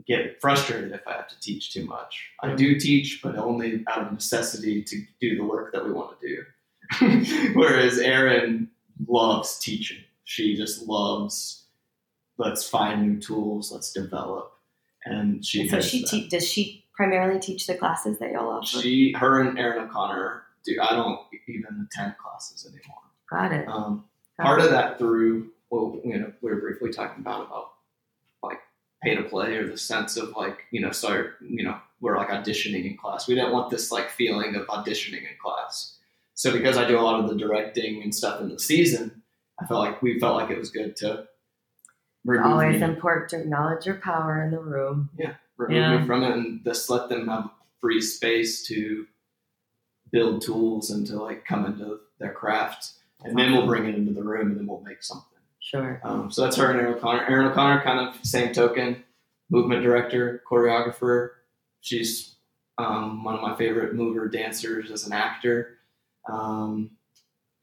[0.07, 2.29] get frustrated if I have to teach too much.
[2.41, 6.17] I do teach, but only out of necessity to do the work that we want
[6.21, 6.27] to
[7.01, 7.51] do.
[7.55, 8.69] Whereas Erin
[9.05, 9.99] loves teaching.
[10.23, 11.66] She just loves
[12.37, 14.51] let's find new tools, let's develop.
[15.05, 18.65] and she And so she te- does she primarily teach the classes that y'all offer?
[18.81, 20.77] she her and Erin O'Conner do.
[20.81, 22.97] I don't even attend classes anymore.
[23.29, 23.67] Got it.
[23.67, 24.05] Um,
[24.37, 24.65] Got part it.
[24.65, 27.71] of that through well, you know, we were briefly talking about about
[28.43, 28.59] like
[29.03, 32.29] pay to play or the sense of like you know, start you know, we're like
[32.29, 33.27] auditioning in class.
[33.27, 35.95] We didn't want this like feeling of auditioning in class.
[36.33, 39.23] So because I do a lot of the directing and stuff in the season,
[39.59, 41.25] I felt like we felt like it was good to
[42.27, 45.09] remove Always me, important to acknowledge your power in the room.
[45.17, 45.97] Yeah, remove Yeah.
[45.97, 49.07] me from it and just let them have free space to
[50.11, 52.91] build tools and to like come into their craft.
[53.23, 55.39] And then we'll bring it into the room and then we'll make something.
[55.59, 55.99] Sure.
[56.03, 57.25] Um, so that's her and Erin O'Conner.
[57.25, 59.03] Erin O'Conner, kind of same token,
[59.49, 61.31] movement director, choreographer.
[61.81, 62.35] She's
[62.77, 65.77] um, one of my favorite mover dancers as an actor,
[66.29, 66.91] um,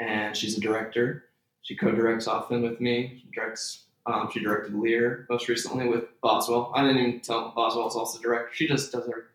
[0.00, 1.24] and she's a director.
[1.62, 3.22] She co-directs often with me.
[3.22, 3.83] She directs.
[4.06, 6.72] Um, she directed Lear most recently with Boswell.
[6.74, 8.50] I didn't even tell Boswell's also director.
[8.52, 9.30] She just does everything.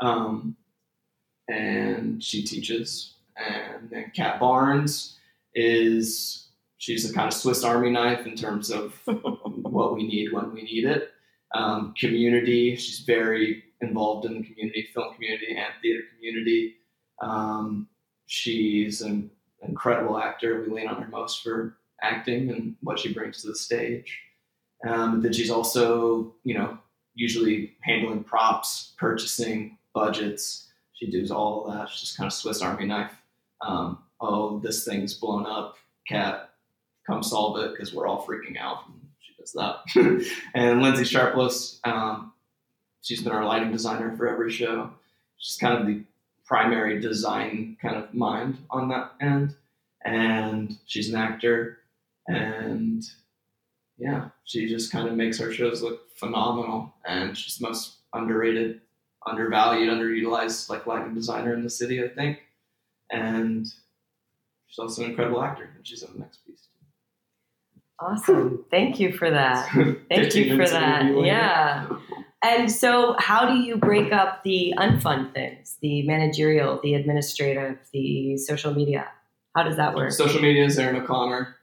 [0.00, 0.56] Um,
[1.48, 3.14] and she teaches.
[3.36, 5.18] And then Kat Barnes
[5.54, 10.52] is she's a kind of Swiss Army knife in terms of what we need when
[10.52, 11.10] we need it.
[11.54, 16.74] Um, community, she's very involved in the community, film community and theater community.
[17.22, 17.88] Um,
[18.26, 19.30] she's an
[19.62, 20.62] incredible actor.
[20.62, 24.20] We lean on her most for acting and what she brings to the stage.
[24.86, 26.78] Um, then she's also, you know,
[27.14, 30.68] usually handling props, purchasing, budgets.
[30.92, 31.88] She does all of that.
[31.88, 33.12] She's just kind of Swiss Army knife.
[33.66, 35.76] Um, oh, this thing's blown up.
[36.06, 36.50] Kat,
[37.06, 38.86] come solve it because we're all freaking out.
[38.88, 40.30] And she does that.
[40.54, 42.32] and Lindsay Sharpless, um,
[43.02, 44.90] she's been our lighting designer for every show.
[45.38, 46.02] She's kind of the
[46.44, 49.54] primary design kind of mind on that end.
[50.04, 51.78] And she's an actor.
[52.28, 53.02] And
[53.98, 56.94] yeah, she just kind of makes our shows look phenomenal.
[57.06, 58.80] And she's the most underrated,
[59.26, 62.40] undervalued, underutilized like lighting designer in the city, I think.
[63.10, 63.66] And
[64.66, 66.68] she's also an incredible actor, and she's in the next piece.
[68.00, 68.64] Awesome.
[68.70, 69.68] Thank you for that.
[70.08, 71.04] Thank you for that.
[71.24, 71.86] Yeah.
[72.42, 78.36] And so, how do you break up the unfun things, the managerial, the administrative, the
[78.36, 79.08] social media?
[79.56, 80.12] How does that work?
[80.12, 81.56] Social media is Erin O'Conner.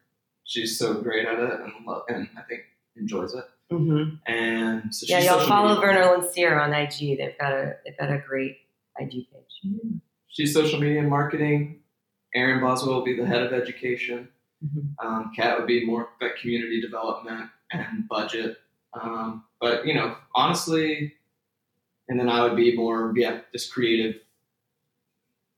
[0.51, 2.63] She's so great at it and love, and I think
[2.97, 3.45] enjoys it.
[3.69, 5.81] hmm And so Yeah, y'all follow media.
[5.81, 7.17] Werner Lincier on IG.
[7.17, 8.57] They've got a they've got a great
[8.99, 9.71] IG page.
[10.27, 11.79] She's social media and marketing.
[12.35, 14.27] Erin Boswell will be the head of education.
[14.65, 14.93] Mhm.
[14.99, 18.57] Um, Kat would be more about community development and budget.
[18.93, 21.13] Um, but you know, honestly,
[22.09, 24.15] and then I would be more yeah, just creative,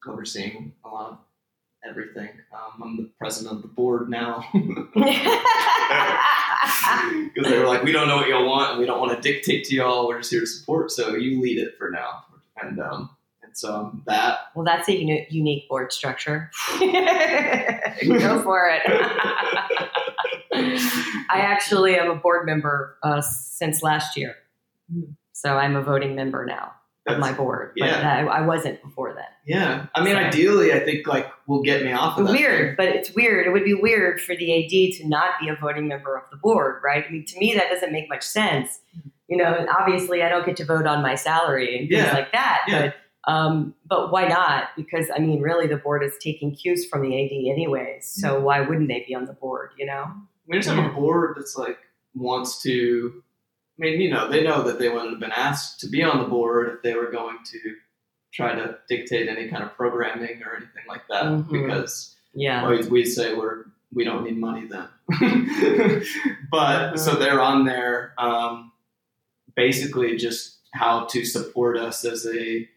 [0.08, 1.18] overseeing a lot of
[1.88, 2.30] everything.
[2.54, 4.46] Um, I'm the president of the board now
[7.34, 9.22] because they were like, we don't know what y'all want, and we don't want to
[9.22, 10.08] dictate to y'all.
[10.08, 12.26] We're just here to support, so you lead it for now.
[12.62, 13.10] And um,
[13.42, 16.52] and so that well, that's a uni- unique board structure.
[16.80, 18.82] Go for it.
[21.30, 24.36] I actually am a board member uh, since last year,
[25.32, 26.74] so I'm a voting member now
[27.08, 27.74] of my board.
[27.78, 28.26] But yeah.
[28.30, 29.26] I, I wasn't before then.
[29.46, 32.30] Yeah, I mean, So- ideally, I think like will get me off of.
[32.30, 33.46] Weird, but it's weird.
[33.46, 36.38] It would be weird for the AD to not be a voting member of the
[36.38, 37.04] board, right?
[37.08, 38.80] I mean, to me, that doesn't make much sense.
[39.28, 42.14] You know, obviously, I don't get to vote on my salary and things Yeah.
[42.14, 42.62] like that.
[42.68, 42.82] Yeah.
[42.88, 42.96] But
[43.32, 44.70] um, but why not?
[44.76, 48.06] Because I mean, really, the board is taking cues from the AD anyways.
[48.06, 49.72] So why wouldn't they be on the board?
[49.78, 50.06] You know?
[50.48, 51.78] We just have a board that's like
[52.16, 53.24] wants to.
[53.80, 56.20] I mean, you know, they know that they wouldn't have been asked to be on
[56.20, 57.60] the board if they were going to
[58.32, 61.26] try to dictate any kind of programming or anything like that.
[61.26, 61.52] Mhm.
[61.52, 62.68] Because Yeah.
[62.70, 64.88] we we say we're we don't need money then.
[66.52, 67.00] but Mhm.
[67.00, 68.72] so they're on there, um,
[69.56, 72.68] basically just how to support us as a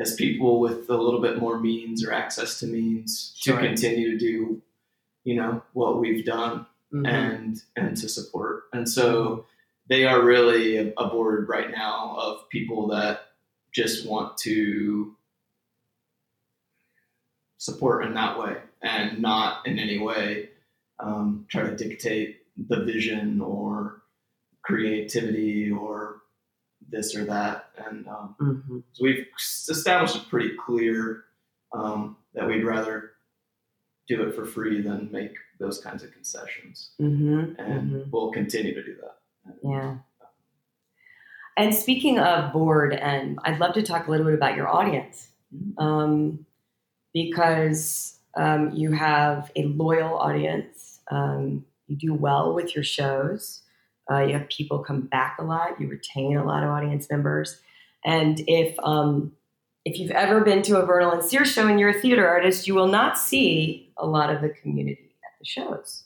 [0.00, 3.60] as people with a little bit more means or access to means Sure.
[3.60, 4.60] to continue to do,
[5.22, 7.06] you know, what we've done Mhm.
[7.08, 8.64] and and to support.
[8.72, 9.46] And so
[9.88, 13.20] they are really a, a board right now of people that
[13.72, 15.16] just want to
[17.58, 20.48] support in that way and not in any way
[21.00, 22.38] um, try to dictate
[22.68, 24.02] the vision or
[24.62, 26.22] creativity or
[26.88, 27.70] this or that.
[27.84, 28.82] And um, Mhm.
[28.92, 29.26] so we've
[29.68, 31.24] established pretty clear
[31.72, 33.12] um, that we'd rather
[34.06, 37.56] do it for free than make those kinds of concessions Mhm.
[37.58, 38.10] and Mhm.
[38.12, 39.16] we'll continue to do that.
[39.62, 39.96] Yeah.
[41.56, 45.28] And speaking of board, and I'd love to talk a little bit about your audience
[45.78, 46.44] um,
[47.12, 51.00] because um, you have a loyal audience.
[51.10, 53.62] Um, you do well with your shows.
[54.10, 55.80] Uh, you have people come back a lot.
[55.80, 57.60] You retain a lot of audience members.
[58.04, 59.32] And if um,
[59.84, 62.66] if you've ever been to a Vernal and Sere show and you're a theater artist,
[62.66, 66.03] you will not see a lot of the community at the shows.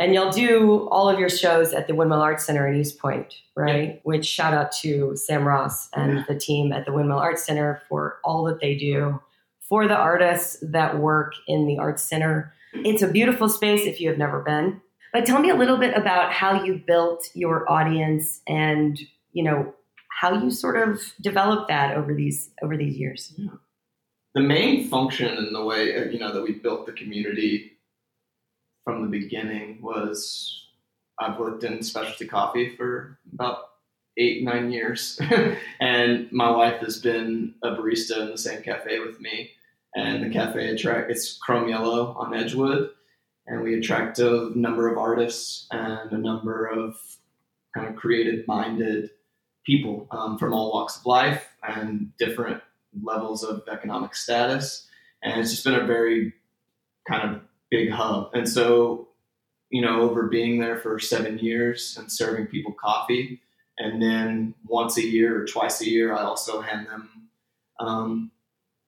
[0.00, 3.34] And you'll do all of your shows at the Windmill Arts Center in East Point,
[3.56, 4.00] right?
[4.04, 8.18] Which shout out to Sam Ross and the team at the Windmill Arts Center for
[8.22, 9.20] all that they do
[9.68, 12.54] for the artists that work in the Arts Center.
[12.72, 14.80] It's a beautiful space if you have never been.
[15.12, 18.98] But tell me a little bit about how you built your audience and,
[19.32, 19.74] you know,
[20.20, 23.32] how you sort of developed that over these over these years.
[23.36, 23.50] Yeah.
[24.34, 27.77] The main function and the way uh, you know that we built the community
[28.88, 30.64] from the beginning was
[31.20, 33.58] I've worked in specialty coffee for about
[34.16, 35.20] eight nine years,
[35.80, 39.50] and my wife has been a barista in the same cafe with me.
[39.94, 42.88] And the cafe attract it's Chrome Yellow on Edgewood,
[43.46, 46.98] and we attract a number of artists and a number of
[47.74, 49.10] kind of creative minded
[49.66, 52.62] people um, from all walks of life and different
[53.02, 54.88] levels of economic status.
[55.22, 56.32] And it's just been a very
[57.06, 58.30] kind of big hub.
[58.34, 59.08] And so,
[59.70, 63.40] you know, over being there for seven years and serving people coffee,
[63.78, 67.28] and then once a year or twice a year, I also hand them
[67.78, 68.30] um,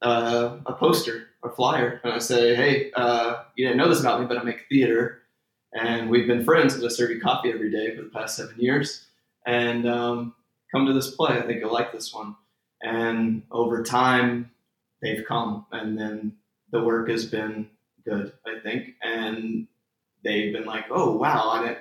[0.03, 4.21] uh, a poster or flyer, and I say, "Hey, uh, you didn't know this about
[4.21, 5.23] me, but I make theater,
[5.73, 8.57] and we've been friends because I serve you coffee every day for the past seven
[8.59, 9.07] years,
[9.47, 10.35] and um,
[10.73, 11.39] come to this play.
[11.39, 12.37] I think you'll like this one."
[12.83, 14.51] And over time,
[15.03, 16.37] they've come, and then
[16.73, 17.69] the work has been
[18.05, 19.67] good, I think, and
[20.25, 21.79] they've been like, "Oh, wow, I didn't."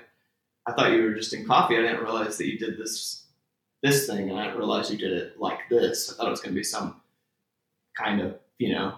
[0.67, 1.77] I thought you were just in coffee.
[1.77, 3.25] I didn't realize that you did this
[3.81, 6.11] this thing, and I didn't realize you did it like this.
[6.11, 7.01] I thought it was going to be some
[7.97, 8.95] kind of you know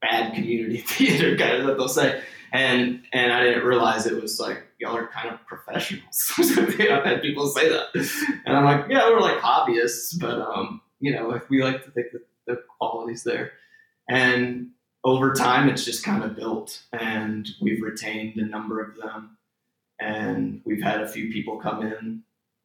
[0.00, 2.22] bad community theater kind of that they'll say,
[2.52, 6.32] and and I didn't realize it was like y'all are kind of professionals.
[6.38, 7.86] I've had people say that,
[8.46, 12.08] and I'm like, yeah, we're like hobbyists, but um, you know, we like to think
[12.12, 13.52] that the quality's there,
[14.08, 14.68] and
[15.04, 19.36] over time, it's just kind of built, and we've retained a number of them
[20.00, 22.22] and we've had a few people come in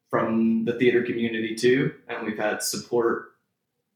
[0.08, 3.32] from the theater community too, and we've had support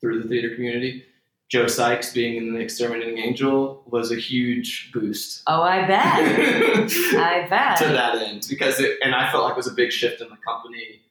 [0.00, 1.04] through the theater community.
[1.50, 5.42] Joe Sykes being in the Exterminating Angel was a huge boost.
[5.46, 6.18] Oh, I bet.
[6.90, 7.78] I bet.
[7.78, 10.28] to that end, because it, and I felt like it was a big shift in
[10.28, 11.02] the company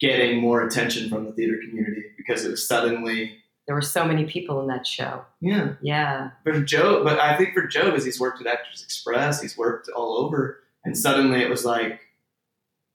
[0.00, 3.38] getting more attention from the theater community because it was suddenly
[3.68, 5.24] there were so many people in that show.
[5.40, 6.30] yeah Yeah.
[6.42, 9.88] for Joe, but I think for Joe, because he's worked at Actors Express, he's worked
[9.90, 12.00] all over, and suddenly it was like,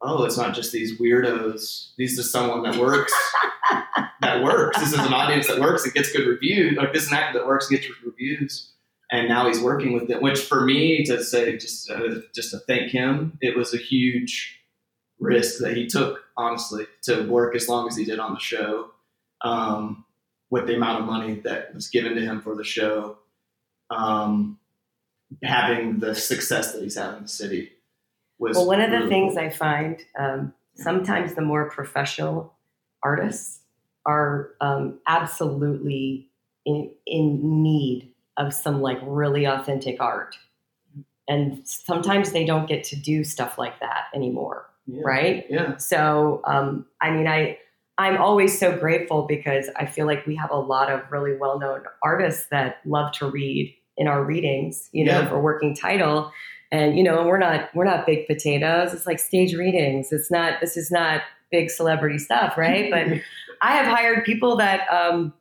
[0.02, 1.92] oh, it's not just these weirdos.
[1.98, 3.14] These is someone that works.
[4.22, 4.80] that works.
[4.80, 6.76] This is an audience that works It gets good reviews.
[6.76, 8.72] Like this is an actor that works and gets reviews.
[9.12, 10.22] And now he's working with it.
[10.22, 14.60] Which for me to say, just uh, just to thank him, it was a huge
[15.20, 18.90] risk that he took, honestly, to work as long as he did on the show.
[19.44, 20.04] Um,
[20.54, 23.18] with the amount of money that was given to him for the show,
[23.90, 24.60] um,
[25.42, 27.72] having the success that he's had in the city
[28.38, 28.56] was.
[28.56, 29.44] Well, one of the things cool.
[29.44, 32.54] I find um, sometimes the more professional
[33.02, 33.62] artists
[34.06, 36.30] are um, absolutely
[36.68, 40.36] in, in need of some like really authentic art.
[41.28, 45.02] And sometimes they don't get to do stuff like that anymore, Yeah.
[45.04, 45.46] right?
[45.50, 45.78] Yeah.
[45.78, 47.58] So, um, I mean, I
[47.98, 51.60] I'm always so grateful because I feel like we have a lot of really well
[51.60, 55.30] known artists that love to read in our readings, you know, Yeah.
[55.30, 56.32] for working title.
[56.72, 58.94] And you know, we're not we're not big potatoes.
[58.94, 60.12] It's like stage readings.
[60.12, 61.22] It's not this is not
[61.52, 62.90] big celebrity stuff, right?
[62.90, 63.20] But
[63.62, 65.34] I have hired people that um,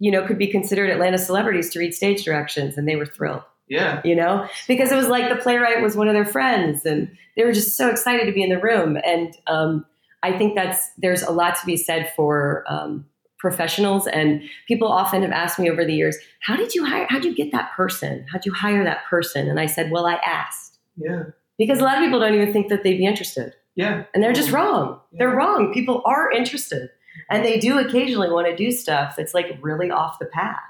[0.00, 3.42] you know could be considered Atlanta celebrities to read stage directions, and they were thrilled
[3.70, 4.02] yeah.
[4.04, 7.44] you know, because it was like the playwright was one of their friends and they
[7.44, 8.98] were just so excited to be in the room.
[9.06, 9.86] And um,
[10.22, 13.06] I think that's there's a lot to be said for um,
[13.38, 14.06] professionals.
[14.06, 17.34] And people often have asked me over the years, how did you hire, how'd you
[17.34, 18.26] get that person?
[18.30, 19.48] How'd you hire that person?
[19.48, 21.22] And I said, well, I asked Yeah.
[21.58, 24.04] because a lot of people don't even think that they'd be interested Yeah.
[24.12, 25.00] and they're just wrong.
[25.12, 25.72] They're wrong.
[25.72, 26.90] People are interested,
[27.30, 30.60] and they do occasionally want to do stuff that's like really off the path,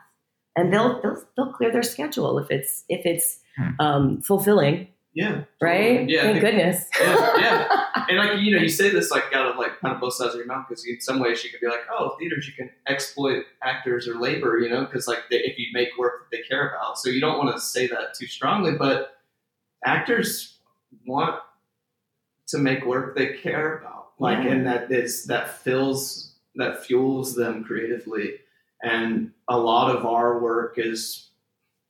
[0.56, 3.40] and they'll they'll, they'll clear their schedule if it's if it's
[3.80, 5.42] um, fulfilling, Yeah.
[5.60, 6.08] right?
[6.08, 6.22] Yeah.
[6.22, 6.84] Thank goodness.
[7.00, 7.84] yeah, yeah.
[8.08, 10.34] And like you know, you say this like out of like kind of both sides
[10.34, 12.68] of your mouth because in some ways you could be like, oh, theaters you can
[12.88, 16.42] exploit actors or labor, you know, because like they, if you make work that they
[16.42, 19.12] care about, so you don't want to say that too strongly, but
[19.84, 20.58] actors
[21.06, 21.36] want
[22.48, 24.50] to make work they care about, like, Yeah.
[24.52, 28.34] and that is that fills that fuels them creatively,
[28.82, 31.28] and a lot of our work is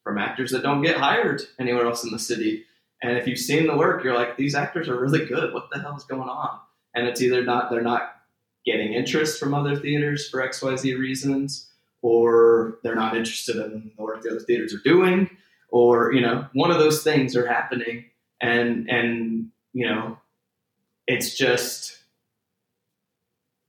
[0.04, 2.64] from actors that don't get hired anywhere else in the city.
[3.02, 5.54] And if you've seen the work, you're like, these actors are really good.
[5.54, 6.58] What the hell is going on?
[6.94, 8.16] and it's either not they're not
[8.64, 11.70] getting interest from other theaters for xyz reasons
[12.02, 15.28] or they're not interested in the work the other theaters are doing
[15.70, 18.04] or you know one of those things are happening
[18.40, 20.18] and and you know
[21.06, 21.98] it's just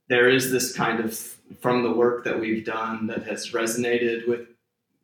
[0.09, 1.17] there is this kind of
[1.59, 4.41] from the work that we've done that has resonated with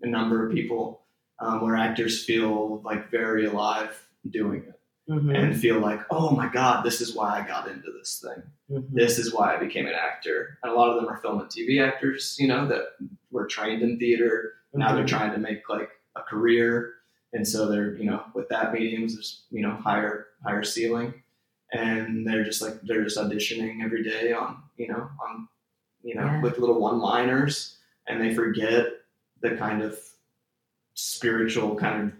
[0.01, 1.01] a number of people
[1.39, 5.35] um, where actors feel like very alive doing it Mhm.
[5.37, 8.87] and feel like oh my god this is why i got into this thing Mhm.
[8.91, 11.49] this is why i became an actor and a lot of them are film and
[11.49, 12.95] tv actors you know that
[13.31, 15.07] were trained in theater now they're Mhm.
[15.07, 16.93] trying to make like a career
[17.33, 21.13] and so they're you know with that mediums there's you know higher higher ceiling
[21.73, 25.47] and they're just like they're just auditioning every day on you know on
[26.03, 26.41] you know Yeah.
[26.41, 28.87] with little one liners and they forget
[29.41, 29.99] the kind of
[30.93, 32.13] spiritual kind of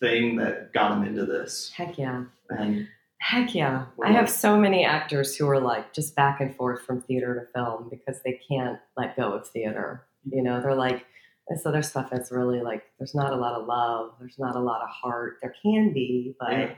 [0.00, 2.24] thing that got him into this Heck yeah.
[2.48, 2.88] and
[3.20, 3.84] Heck yeah.
[4.02, 7.52] I have so many actors who are like just back and forth from theater to
[7.52, 10.06] film because they can't let go of theater.
[10.26, 10.38] Mm-hmm.
[10.38, 11.04] You know, they're like,
[11.48, 14.60] this other stuff is really like, there's not a lot of love, there's not a
[14.60, 15.36] lot of heart.
[15.42, 16.74] There can be, but, Yeah.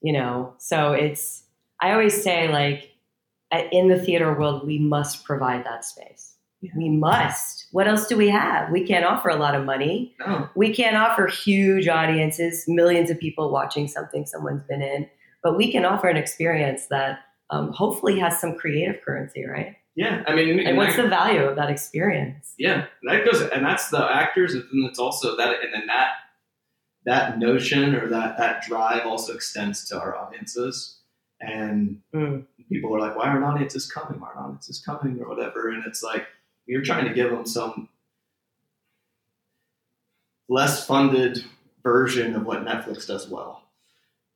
[0.00, 1.42] you know, so it's,
[1.80, 2.92] I always say, like,
[3.70, 6.31] in the theater world, we must provide that space.
[6.76, 7.66] We must.
[7.72, 8.70] What else do we have?
[8.70, 13.18] We can't offer a lot of money no we can't offer huge audiences, millions of
[13.18, 15.08] people watching something someone's been in,
[15.42, 19.76] but we can offer an experience that um, hopefully has some creative currency, right?
[19.94, 22.54] yeah i mean And what's that- the value of that experience?
[22.58, 26.12] yeah that goes and that's the actors and then it's also that and then that
[27.04, 31.00] that notion or that that drive also extends to our audiences
[31.40, 32.44] and Mm.
[32.70, 36.02] people are like why aren't audiences coming why aren't audiences coming or whatever and it's
[36.02, 36.24] like
[36.66, 37.88] you're trying to give them some
[40.48, 41.44] less funded
[41.82, 43.62] version of what netflix does well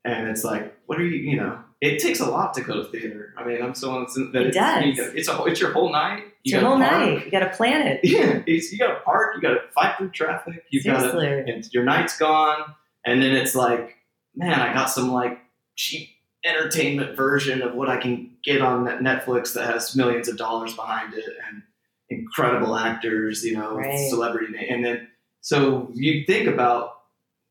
[0.05, 2.85] and it's like what are you you know it takes a lot to go to
[2.91, 4.85] theater i mean i'm someone that's in, that It it's, does.
[4.85, 6.91] you know, it's a it's your whole night It's your whole park.
[6.93, 7.25] night.
[7.27, 8.01] You got to plan it.
[8.05, 11.29] yeah it's, you gotta park you gotta fight through traffic you Seriously.
[11.47, 12.75] and your night's gone
[13.05, 13.97] and then it's like
[14.35, 15.39] man i got some like
[15.77, 16.09] cheap
[16.45, 21.13] entertainment version of what i can get on netflix that has millions of dollars behind
[21.15, 21.63] it and
[22.11, 24.09] incredible actors you know Right.
[24.11, 25.09] celebrity and then
[25.41, 27.01] so you think about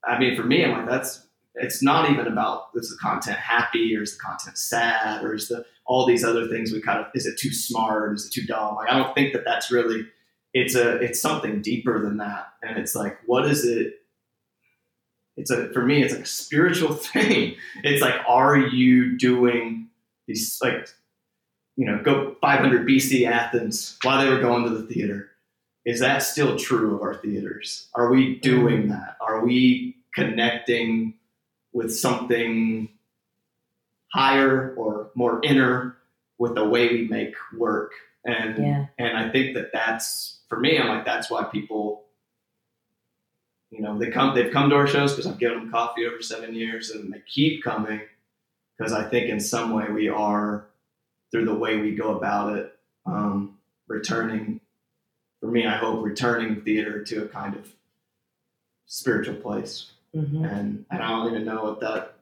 [0.08, 3.96] i mean for me i'm like that's it's not even about is the content happy
[3.96, 7.06] or is the content sad or is the all these other things we kind of
[7.14, 8.76] is it too smart is it too dumb?
[8.76, 10.06] Like i don't think that that's really
[10.54, 13.94] it's a it's something deeper than that and it's like what is it?
[15.38, 17.56] It's a for me it's like a spiritual thing.
[17.84, 19.90] It's like are you doing
[20.28, 20.88] these like
[21.76, 25.30] you know go 500 bc athens while they were going to the theater
[25.86, 28.92] is that still true of our theaters are we doing mm-hmm.
[28.92, 31.14] that are we connecting
[31.74, 32.90] with something
[34.14, 35.98] higher or more inner
[36.38, 37.92] with the way we make work
[38.26, 38.86] and Yeah.
[38.98, 40.78] and I think that that's for me.
[40.78, 42.06] I'm like that's why people,
[43.70, 46.22] you know, they come they've come to our shows because I've given them coffee over
[46.22, 48.02] seven years, and they keep coming
[48.78, 50.68] because I think in some way we are
[51.36, 52.74] through the way we go about it,
[53.06, 53.58] um,
[53.90, 54.62] returning.
[55.42, 57.74] For me, I hope returning theater to a kind of
[58.86, 60.50] spiritual place, Mhm.
[60.50, 62.14] and and I don't even know what that.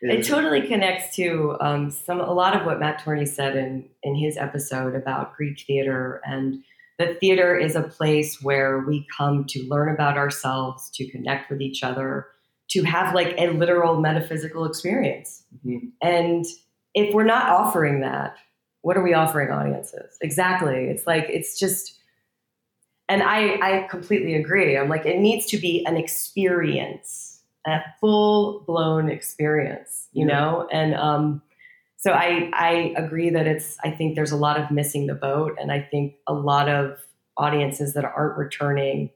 [0.00, 4.14] It totally connects to um, some a lot of what Matt Torney said in in
[4.14, 6.62] his episode about Greek theater and
[6.98, 11.60] that theater is a place where we come to learn about ourselves, to connect with
[11.60, 12.28] each other,
[12.68, 15.44] to have like a literal metaphysical experience.
[15.66, 15.90] Mhm.
[16.00, 16.46] And
[16.94, 18.36] if we're not offering that,
[18.84, 20.18] what are we offering audiences?
[20.20, 20.88] Exactly.
[20.90, 21.98] It's like it's just
[23.08, 24.76] and I I completely agree.
[24.76, 30.34] I'm like it needs to be an experience, a full blown experience, you Yeah.
[30.34, 30.68] know?
[30.70, 31.40] And um
[31.96, 35.56] so I I agree that it's I think there's a lot of missing the boat
[35.58, 36.98] and I think a lot of
[37.38, 39.08] audiences that aren't returning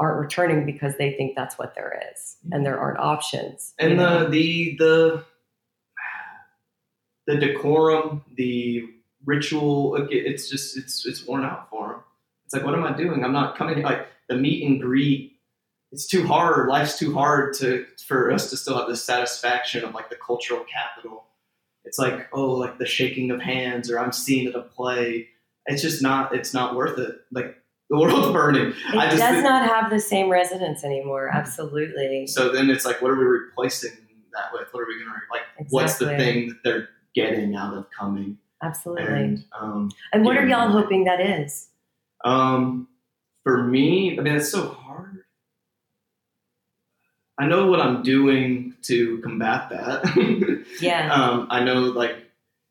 [0.00, 3.72] aren't returning because they think that's what there is and there aren't options.
[3.78, 4.24] and know?
[4.24, 5.24] the the the
[7.28, 8.84] the decorum, the
[9.26, 12.00] ritual, like, it- it's just it's it's worn out for them.
[12.46, 13.24] It's like, what am I doing?
[13.24, 15.32] I'm not coming like the meet and greet.
[15.92, 16.68] It's too hard.
[16.68, 20.64] Life's too hard to for us to still have the satisfaction of like the cultural
[20.64, 21.24] capital.
[21.84, 25.28] It's like oh, like the shaking of hands, or I'm seeing at a play.
[25.66, 26.34] It's just not.
[26.34, 27.16] It's not worth it.
[27.32, 27.56] Like
[27.90, 28.68] the world's burning.
[28.70, 31.28] It I just does think- not have the same resonance anymore.
[31.28, 31.38] Mm-hmm.
[31.38, 32.26] Absolutely.
[32.26, 33.92] So then it's like, what are we replacing
[34.34, 34.68] that with?
[34.72, 35.42] What are we gonna like?
[35.70, 38.38] What's the thing that they're getting out of coming?
[38.66, 39.04] Absolutely.
[39.06, 41.68] And um, And what are y'all hoping that is?
[42.24, 42.88] um,
[43.44, 45.22] for me, I mean, it's so hard.
[47.38, 50.64] I know what I'm doing to combat that.
[50.80, 51.10] Yeah.
[51.14, 52.16] um, I know, like,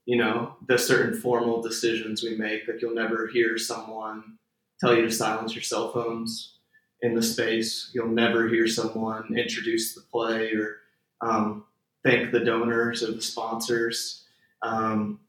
[0.05, 2.67] you know, the certain formal decisions we make.
[2.67, 4.37] Like you'll never hear someone
[4.79, 6.57] tell you to silence your cell phones
[7.01, 7.89] in the space.
[7.93, 10.77] You'll never hear someone introduce the play or
[11.21, 11.63] um,
[12.03, 14.23] thank the donors or the sponsors
[14.61, 15.19] um,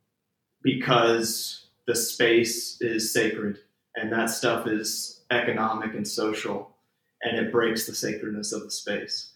[0.67, 3.61] because the space is sacred
[3.95, 6.75] and that stuff is economic and social
[7.23, 9.31] and it breaks the sacredness of the space.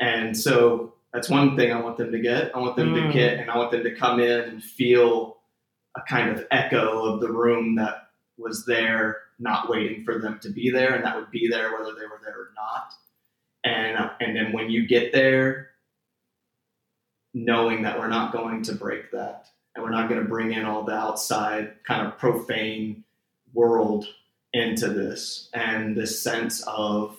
[0.00, 2.54] And so that's one thing I want them to get.
[2.54, 3.08] I want them Mm.
[3.08, 5.38] to get, and I want them to come in and feel
[5.96, 8.08] a kind of echo of the room that
[8.38, 11.94] was there, not waiting for them to be there, and that would be there whether
[11.94, 12.92] they were there or not.
[13.64, 15.70] And and then when you get there,
[17.34, 20.64] knowing that we're not going to break that, and we're not going to bring in
[20.64, 23.04] all the outside kind of profane
[23.52, 24.06] world
[24.52, 27.16] into this, and this sense of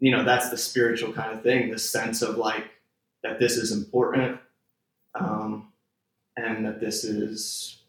[0.00, 2.70] you know that's the spiritual kind of thing this sense of like
[3.22, 4.38] that this is important
[5.18, 5.72] um,
[6.36, 7.82] and that this is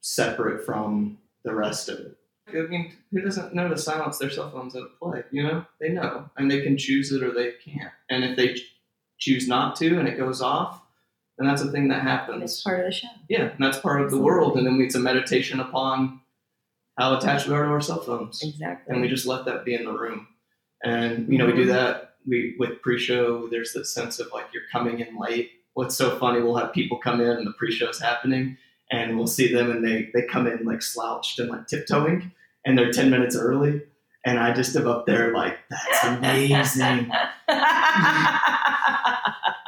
[0.00, 2.16] separate from the rest of it.
[2.48, 5.64] I mean who doesn't know to silence their cell phones at play you know?
[5.80, 7.92] They know and they can choose it or they can't.
[8.08, 8.56] And if they
[9.18, 10.80] choose not to and it goes off
[11.38, 13.08] then that's a thing that happens It's part of the show.
[13.28, 16.20] yeah and that's part of the world and then it's a meditation upon
[16.98, 18.92] how attached we are to our cell phones Exactly.
[18.92, 20.26] and we just let that be in the room.
[20.82, 21.70] And you know, we do mm-hmm.
[21.70, 22.14] that.
[22.26, 23.48] We with pre-show.
[23.48, 25.50] There's this sense of like you're coming in late.
[25.74, 26.40] What's so funny?
[26.40, 28.56] We'll have people come in and the pre-show's happening,
[28.90, 32.30] and we'll see them and they they come in like slouched and like tiptoeing,
[32.64, 33.82] and they're ten minutes early.
[34.24, 37.10] And I just am up there like that's amazing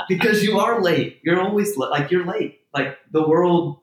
[0.08, 1.20] because you are late.
[1.22, 2.60] You're always li- like you're late.
[2.74, 3.78] Like the world,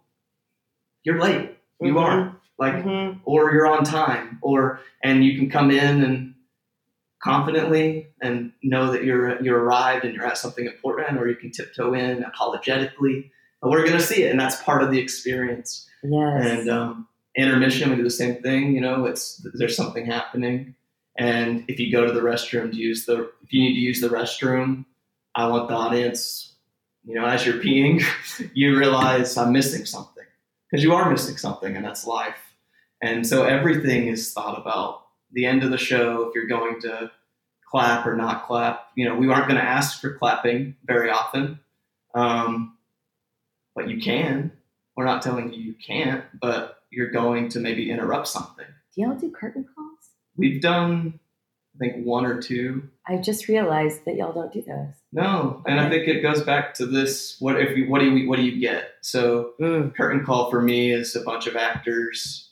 [1.04, 1.58] you're late.
[1.82, 2.02] You Mhm.
[2.02, 3.20] are like Mhm.
[3.26, 6.34] or you're on time or and you can come in and
[7.22, 11.52] confidently and know that you're you're arrived and you're at something important or you can
[11.52, 13.32] tiptoe in apologetically
[13.62, 16.46] but we're going to see it and that's part of the experience Yes.
[16.60, 20.76] and um, intermission we do the same thing you know it's there's something happening
[21.18, 24.00] and if you go to the restroom to use the if you need to use
[24.00, 24.86] the restroom
[25.38, 26.56] i want the audience
[27.06, 28.04] you know as you're peeing
[28.54, 30.14] you realize i'm missing something.
[30.70, 32.54] Because you are missing something and that's life.
[33.02, 35.04] And so everything is thought about.
[35.32, 37.10] The end of the show if you're going to
[37.72, 41.60] clap or not clap you know we aren't going to ask for clapping very often.
[42.14, 42.78] Um,
[43.76, 44.52] but you can.
[44.98, 48.66] We're not telling you you can't but you're going to maybe interrupt something.
[48.94, 49.88] Do y'all do curtain calls?
[50.38, 51.20] we've done
[51.78, 54.94] i think one or two I just realized that y'all don't do those.
[55.14, 58.28] no and i think it goes back to this what if you what do you
[58.28, 59.96] what do you get so Mm.
[59.96, 62.44] curtain call for me is a bunch of actors.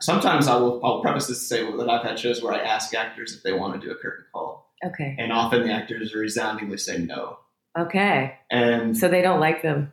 [0.00, 2.94] Sometimes I will I'll preface this to say that I've had shows where I ask
[2.94, 5.16] actors if they want to do a curtain call, Okay.
[5.18, 7.38] and often the actors resoundingly say no.
[7.78, 8.34] Okay.
[8.50, 9.92] And So they don't like them.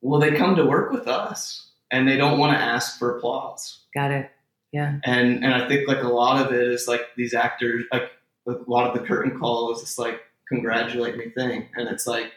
[0.00, 3.84] well, they come to work with us, and they don't want to ask for applause.
[3.94, 4.30] Got it.
[4.72, 4.98] Yeah.
[5.04, 8.10] And and I think like a lot of it is like these actors like
[8.48, 12.32] a lot of the curtain call is this like congratulate me thing, and it's like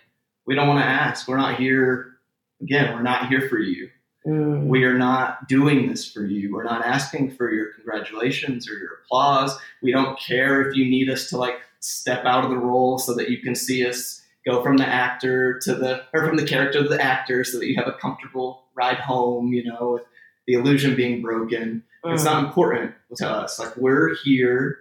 [0.45, 1.27] we don't want to ask.
[1.27, 2.17] We're not here.
[2.61, 3.89] Again, we're not here for you.
[4.27, 4.65] Mm.
[4.65, 6.51] we are not doing this for you.
[6.51, 9.55] We're not asking for your congratulations or your applause.
[9.83, 13.13] We don't care if you need us to like step out of the role so
[13.13, 16.81] that you can see us go from the actor to the or from the character
[16.81, 20.03] to the actor so that you have a comfortable ride home, you know, with
[20.47, 21.83] the illusion being broken.
[22.07, 22.25] It's Mm.
[22.25, 23.59] not important to us.
[23.59, 24.79] Like we're here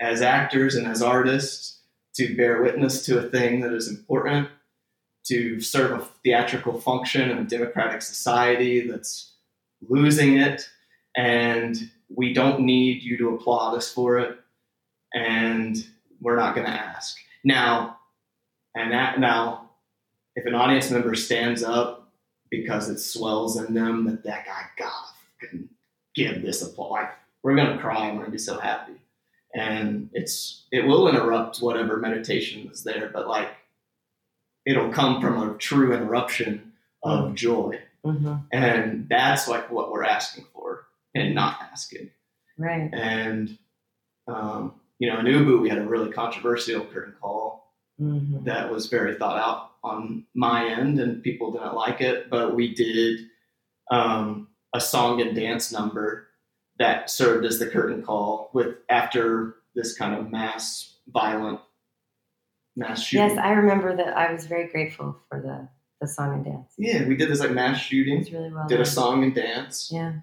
[0.00, 1.80] as actors and as artists
[2.14, 4.48] to bear witness to a thing that is important,
[5.24, 9.32] to serve a theatrical function in a democratic society that's
[9.88, 10.68] losing it,
[11.16, 14.38] and we don't need you to applaud us for it,
[15.14, 15.86] and
[16.20, 17.98] we're not going to ask now.
[18.74, 19.70] And that now,
[20.36, 22.12] if an audience member stands up
[22.50, 24.92] because it swells in them that that guy got
[25.40, 25.68] fucking
[26.14, 26.92] give this applause.
[26.92, 27.10] Like,
[27.42, 28.92] we're gonna cry and we're gonna be so happy.
[29.54, 33.50] And it's it will interrupt whatever meditation is there, but like
[34.64, 37.80] it'll come from a true interruption of joy.
[38.04, 38.44] Mhm.
[38.52, 42.10] And that's like what we're asking for and not asking.
[42.58, 42.90] Right.
[42.92, 43.58] And
[44.28, 48.44] um, you know, in Ubu we had a really controversial curtain call Mhm.
[48.44, 52.30] that was very thought out on my end, and people didn't like it.
[52.30, 53.26] But we did
[53.90, 56.28] um, a song and dance number
[56.78, 61.60] that served as the curtain call with after this kind of mass violent
[62.76, 63.28] mass shooting.
[63.28, 64.16] Yes, I remember that.
[64.16, 65.68] I was very grateful for the
[66.00, 66.72] the song and dance.
[66.78, 69.32] yeah, we did this like mass It shooting, was really well did a song and
[69.34, 70.14] dance, Yeah.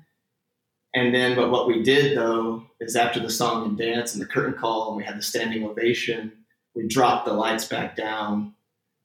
[0.94, 4.26] and then but what we did though is after the song and dance and the
[4.28, 6.34] curtain call and we had the standing ovation,
[6.76, 8.56] we dropped the lights back down,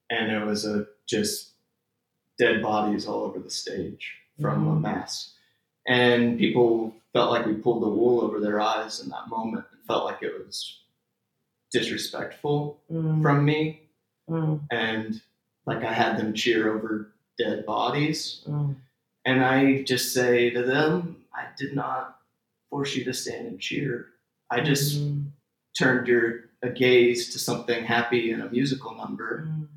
[0.09, 1.53] and there was a just
[2.37, 4.81] dead bodies all over the stage from a Mhm.
[4.81, 5.34] mass.
[5.87, 9.65] And people felt like we pulled the wool over their eyes in that moment.
[9.73, 10.79] It felt like it was
[11.71, 13.81] disrespectful Mm, from me.
[14.29, 15.21] mm, And
[15.65, 18.41] like I had them cheer over dead bodies.
[18.47, 18.75] mm.
[19.25, 22.19] And I just say to them, I did not
[22.69, 24.07] force you to stand and cheer.
[24.51, 25.31] I just Mm,
[25.77, 29.47] turned your a gaze to something happy in a musical number.
[29.47, 29.67] mm.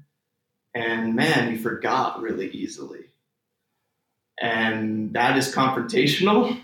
[0.74, 3.06] And man, you forgot really easily.
[4.40, 6.60] And that is confrontational.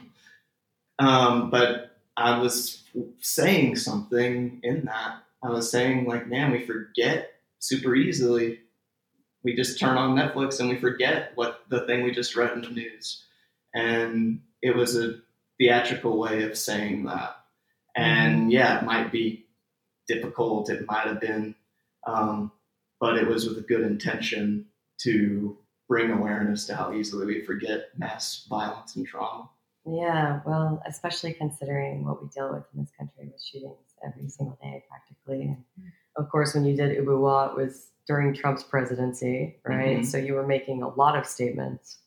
[0.98, 2.82] Um, but I was
[3.20, 5.22] saying something in that.
[5.42, 8.60] I was saying, like, man, we forget super easily.
[9.42, 12.62] We just turn on Netflix and we forget what the thing we just read in
[12.62, 13.24] the news.
[13.74, 15.16] And it was a
[15.58, 17.36] theatrical way of saying that.
[17.94, 19.46] And yeah, it might be
[20.06, 20.70] difficult.
[20.70, 21.54] It might have been,
[22.06, 22.52] um,
[23.00, 24.66] but it was with a good intention
[25.00, 25.58] to
[25.88, 29.48] bring awareness to how easily we forget mass violence and trauma.
[29.86, 34.58] Yeah, well, especially considering what we deal with in this country with shootings every single
[34.62, 35.42] day, practically.
[35.42, 35.64] And
[36.16, 39.98] of course, when you did Ubu Roi, it was during Trump's presidency, right?
[39.98, 40.06] Mhm.
[40.06, 41.98] So you were making a lot of statements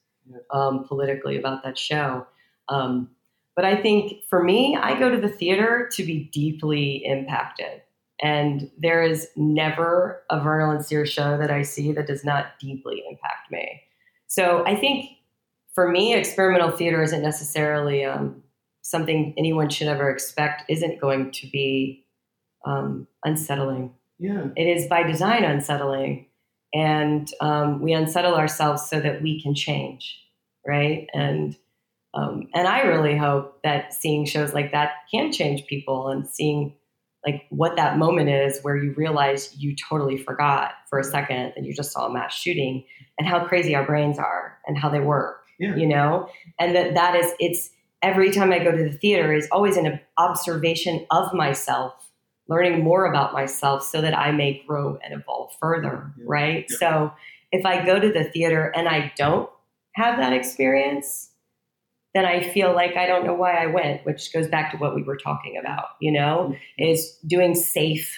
[0.51, 2.25] um, politically about that show.
[2.69, 3.11] Um,
[3.55, 7.81] but I think for me, I go to the theater to be deeply impacted.
[8.21, 12.59] And there is never a Vernal and Sere show that I see that does not
[12.59, 13.81] deeply impact me.
[14.27, 15.11] So I think
[15.73, 18.43] for me, experimental theater isn't necessarily um,
[18.81, 22.05] something anyone should ever expect, isn't going to be
[22.65, 23.93] um, unsettling.
[24.17, 24.47] Yeah.
[24.55, 26.25] It is by design unsettling.
[26.73, 30.19] And um, we unsettle ourselves so that we can change,
[30.65, 31.07] right?
[31.13, 31.55] And
[32.13, 36.75] um, and I really hope that seeing shows like that can change people and seeing
[37.25, 41.63] like what that moment is where you realize you totally forgot for a second that
[41.65, 42.83] you just saw a mass shooting
[43.17, 45.75] and how crazy our brains are and how they work Yeah.
[45.75, 47.69] you know and that that is it's
[48.01, 52.11] every time i go to the theater is always an observation of myself
[52.47, 56.23] learning more about myself so that i may grow and evolve further Yeah.
[56.27, 56.77] right Yeah.
[56.77, 57.11] so
[57.51, 59.49] if i go to the theater and i don't
[59.95, 61.31] have that experience
[62.17, 64.95] then i feel like i don't know why i went which goes back to what
[64.95, 68.17] we were talking about you know is doing safe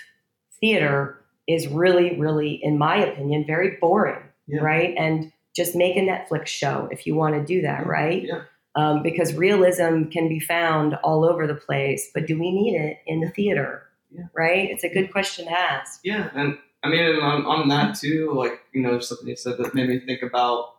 [0.60, 4.62] theater is really really in my opinion very boring Yeah.
[4.62, 7.88] right and just make a netflix show if you want to do that Yeah.
[7.88, 8.42] right Yeah.
[8.76, 12.98] um, because realism can be found all over the place but do we need it
[13.08, 14.26] in the theater Yeah.
[14.36, 16.30] right it's a good question to ask Yeah.
[16.34, 19.90] And I mean, on, on that too, like, you know, something you said that made
[19.90, 20.76] me think about,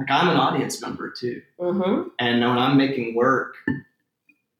[0.00, 1.42] like, I'm an audience member too.
[1.60, 2.08] mm-hmm.
[2.18, 3.54] And when I'm making work,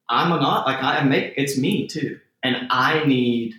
[0.08, 3.54] I'm an like I make it's me too, and I need.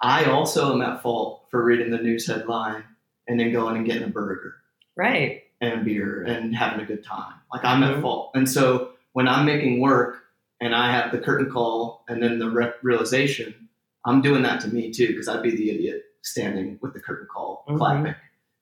[0.00, 2.84] I also am at fault for reading the news headline
[3.26, 4.54] and then going and getting a burger
[4.96, 7.34] right and a beer and having a good time.
[7.52, 7.96] Like I'm Mhm.
[7.96, 10.22] at fault, and so when I'm making work
[10.60, 13.68] and I have the curtain call and then the re- realization,
[14.04, 17.26] I'm doing that to me too because I'd be the idiot standing with the curtain
[17.32, 17.78] call Mhm.
[17.78, 18.14] clapping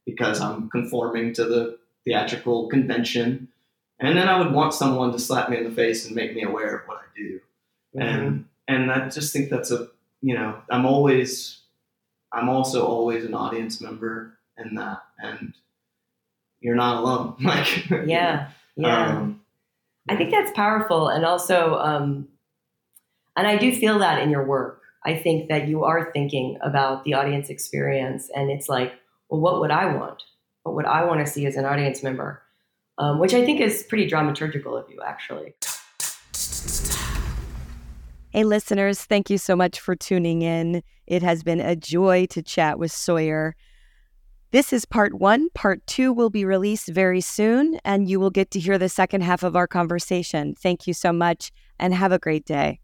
[0.06, 3.48] because I'm conforming to the theatrical convention.
[3.98, 6.42] And then I would want someone to slap me in the face and make me
[6.42, 7.40] aware of what I do.
[7.94, 8.02] Mhm.
[8.02, 9.88] And and I just think that's a
[10.22, 11.60] you know, I'm always
[12.32, 15.52] I'm also always an audience member in that and
[16.60, 17.36] you're not alone.
[17.40, 19.40] Like yeah yeah um,
[20.08, 22.28] I think that's powerful, and also, um,
[23.36, 24.82] and I do feel that in your work.
[25.04, 28.92] I think that you are thinking about the audience experience, and it's like,
[29.28, 30.22] well, what would I want?
[30.74, 32.42] What I want to see as an audience member?
[32.98, 35.54] Um, which I think is pretty dramaturgical of you, actually.
[38.30, 40.82] Hey, listeners, thank you so much for tuning in.
[41.06, 43.54] It has been a joy to chat with Sawyer.
[44.50, 45.50] This is part one.
[45.50, 49.22] Part two will be released very soon, and you will get to hear the second
[49.22, 50.54] half of our conversation.
[50.54, 52.80] Thank you so much, and have a great day.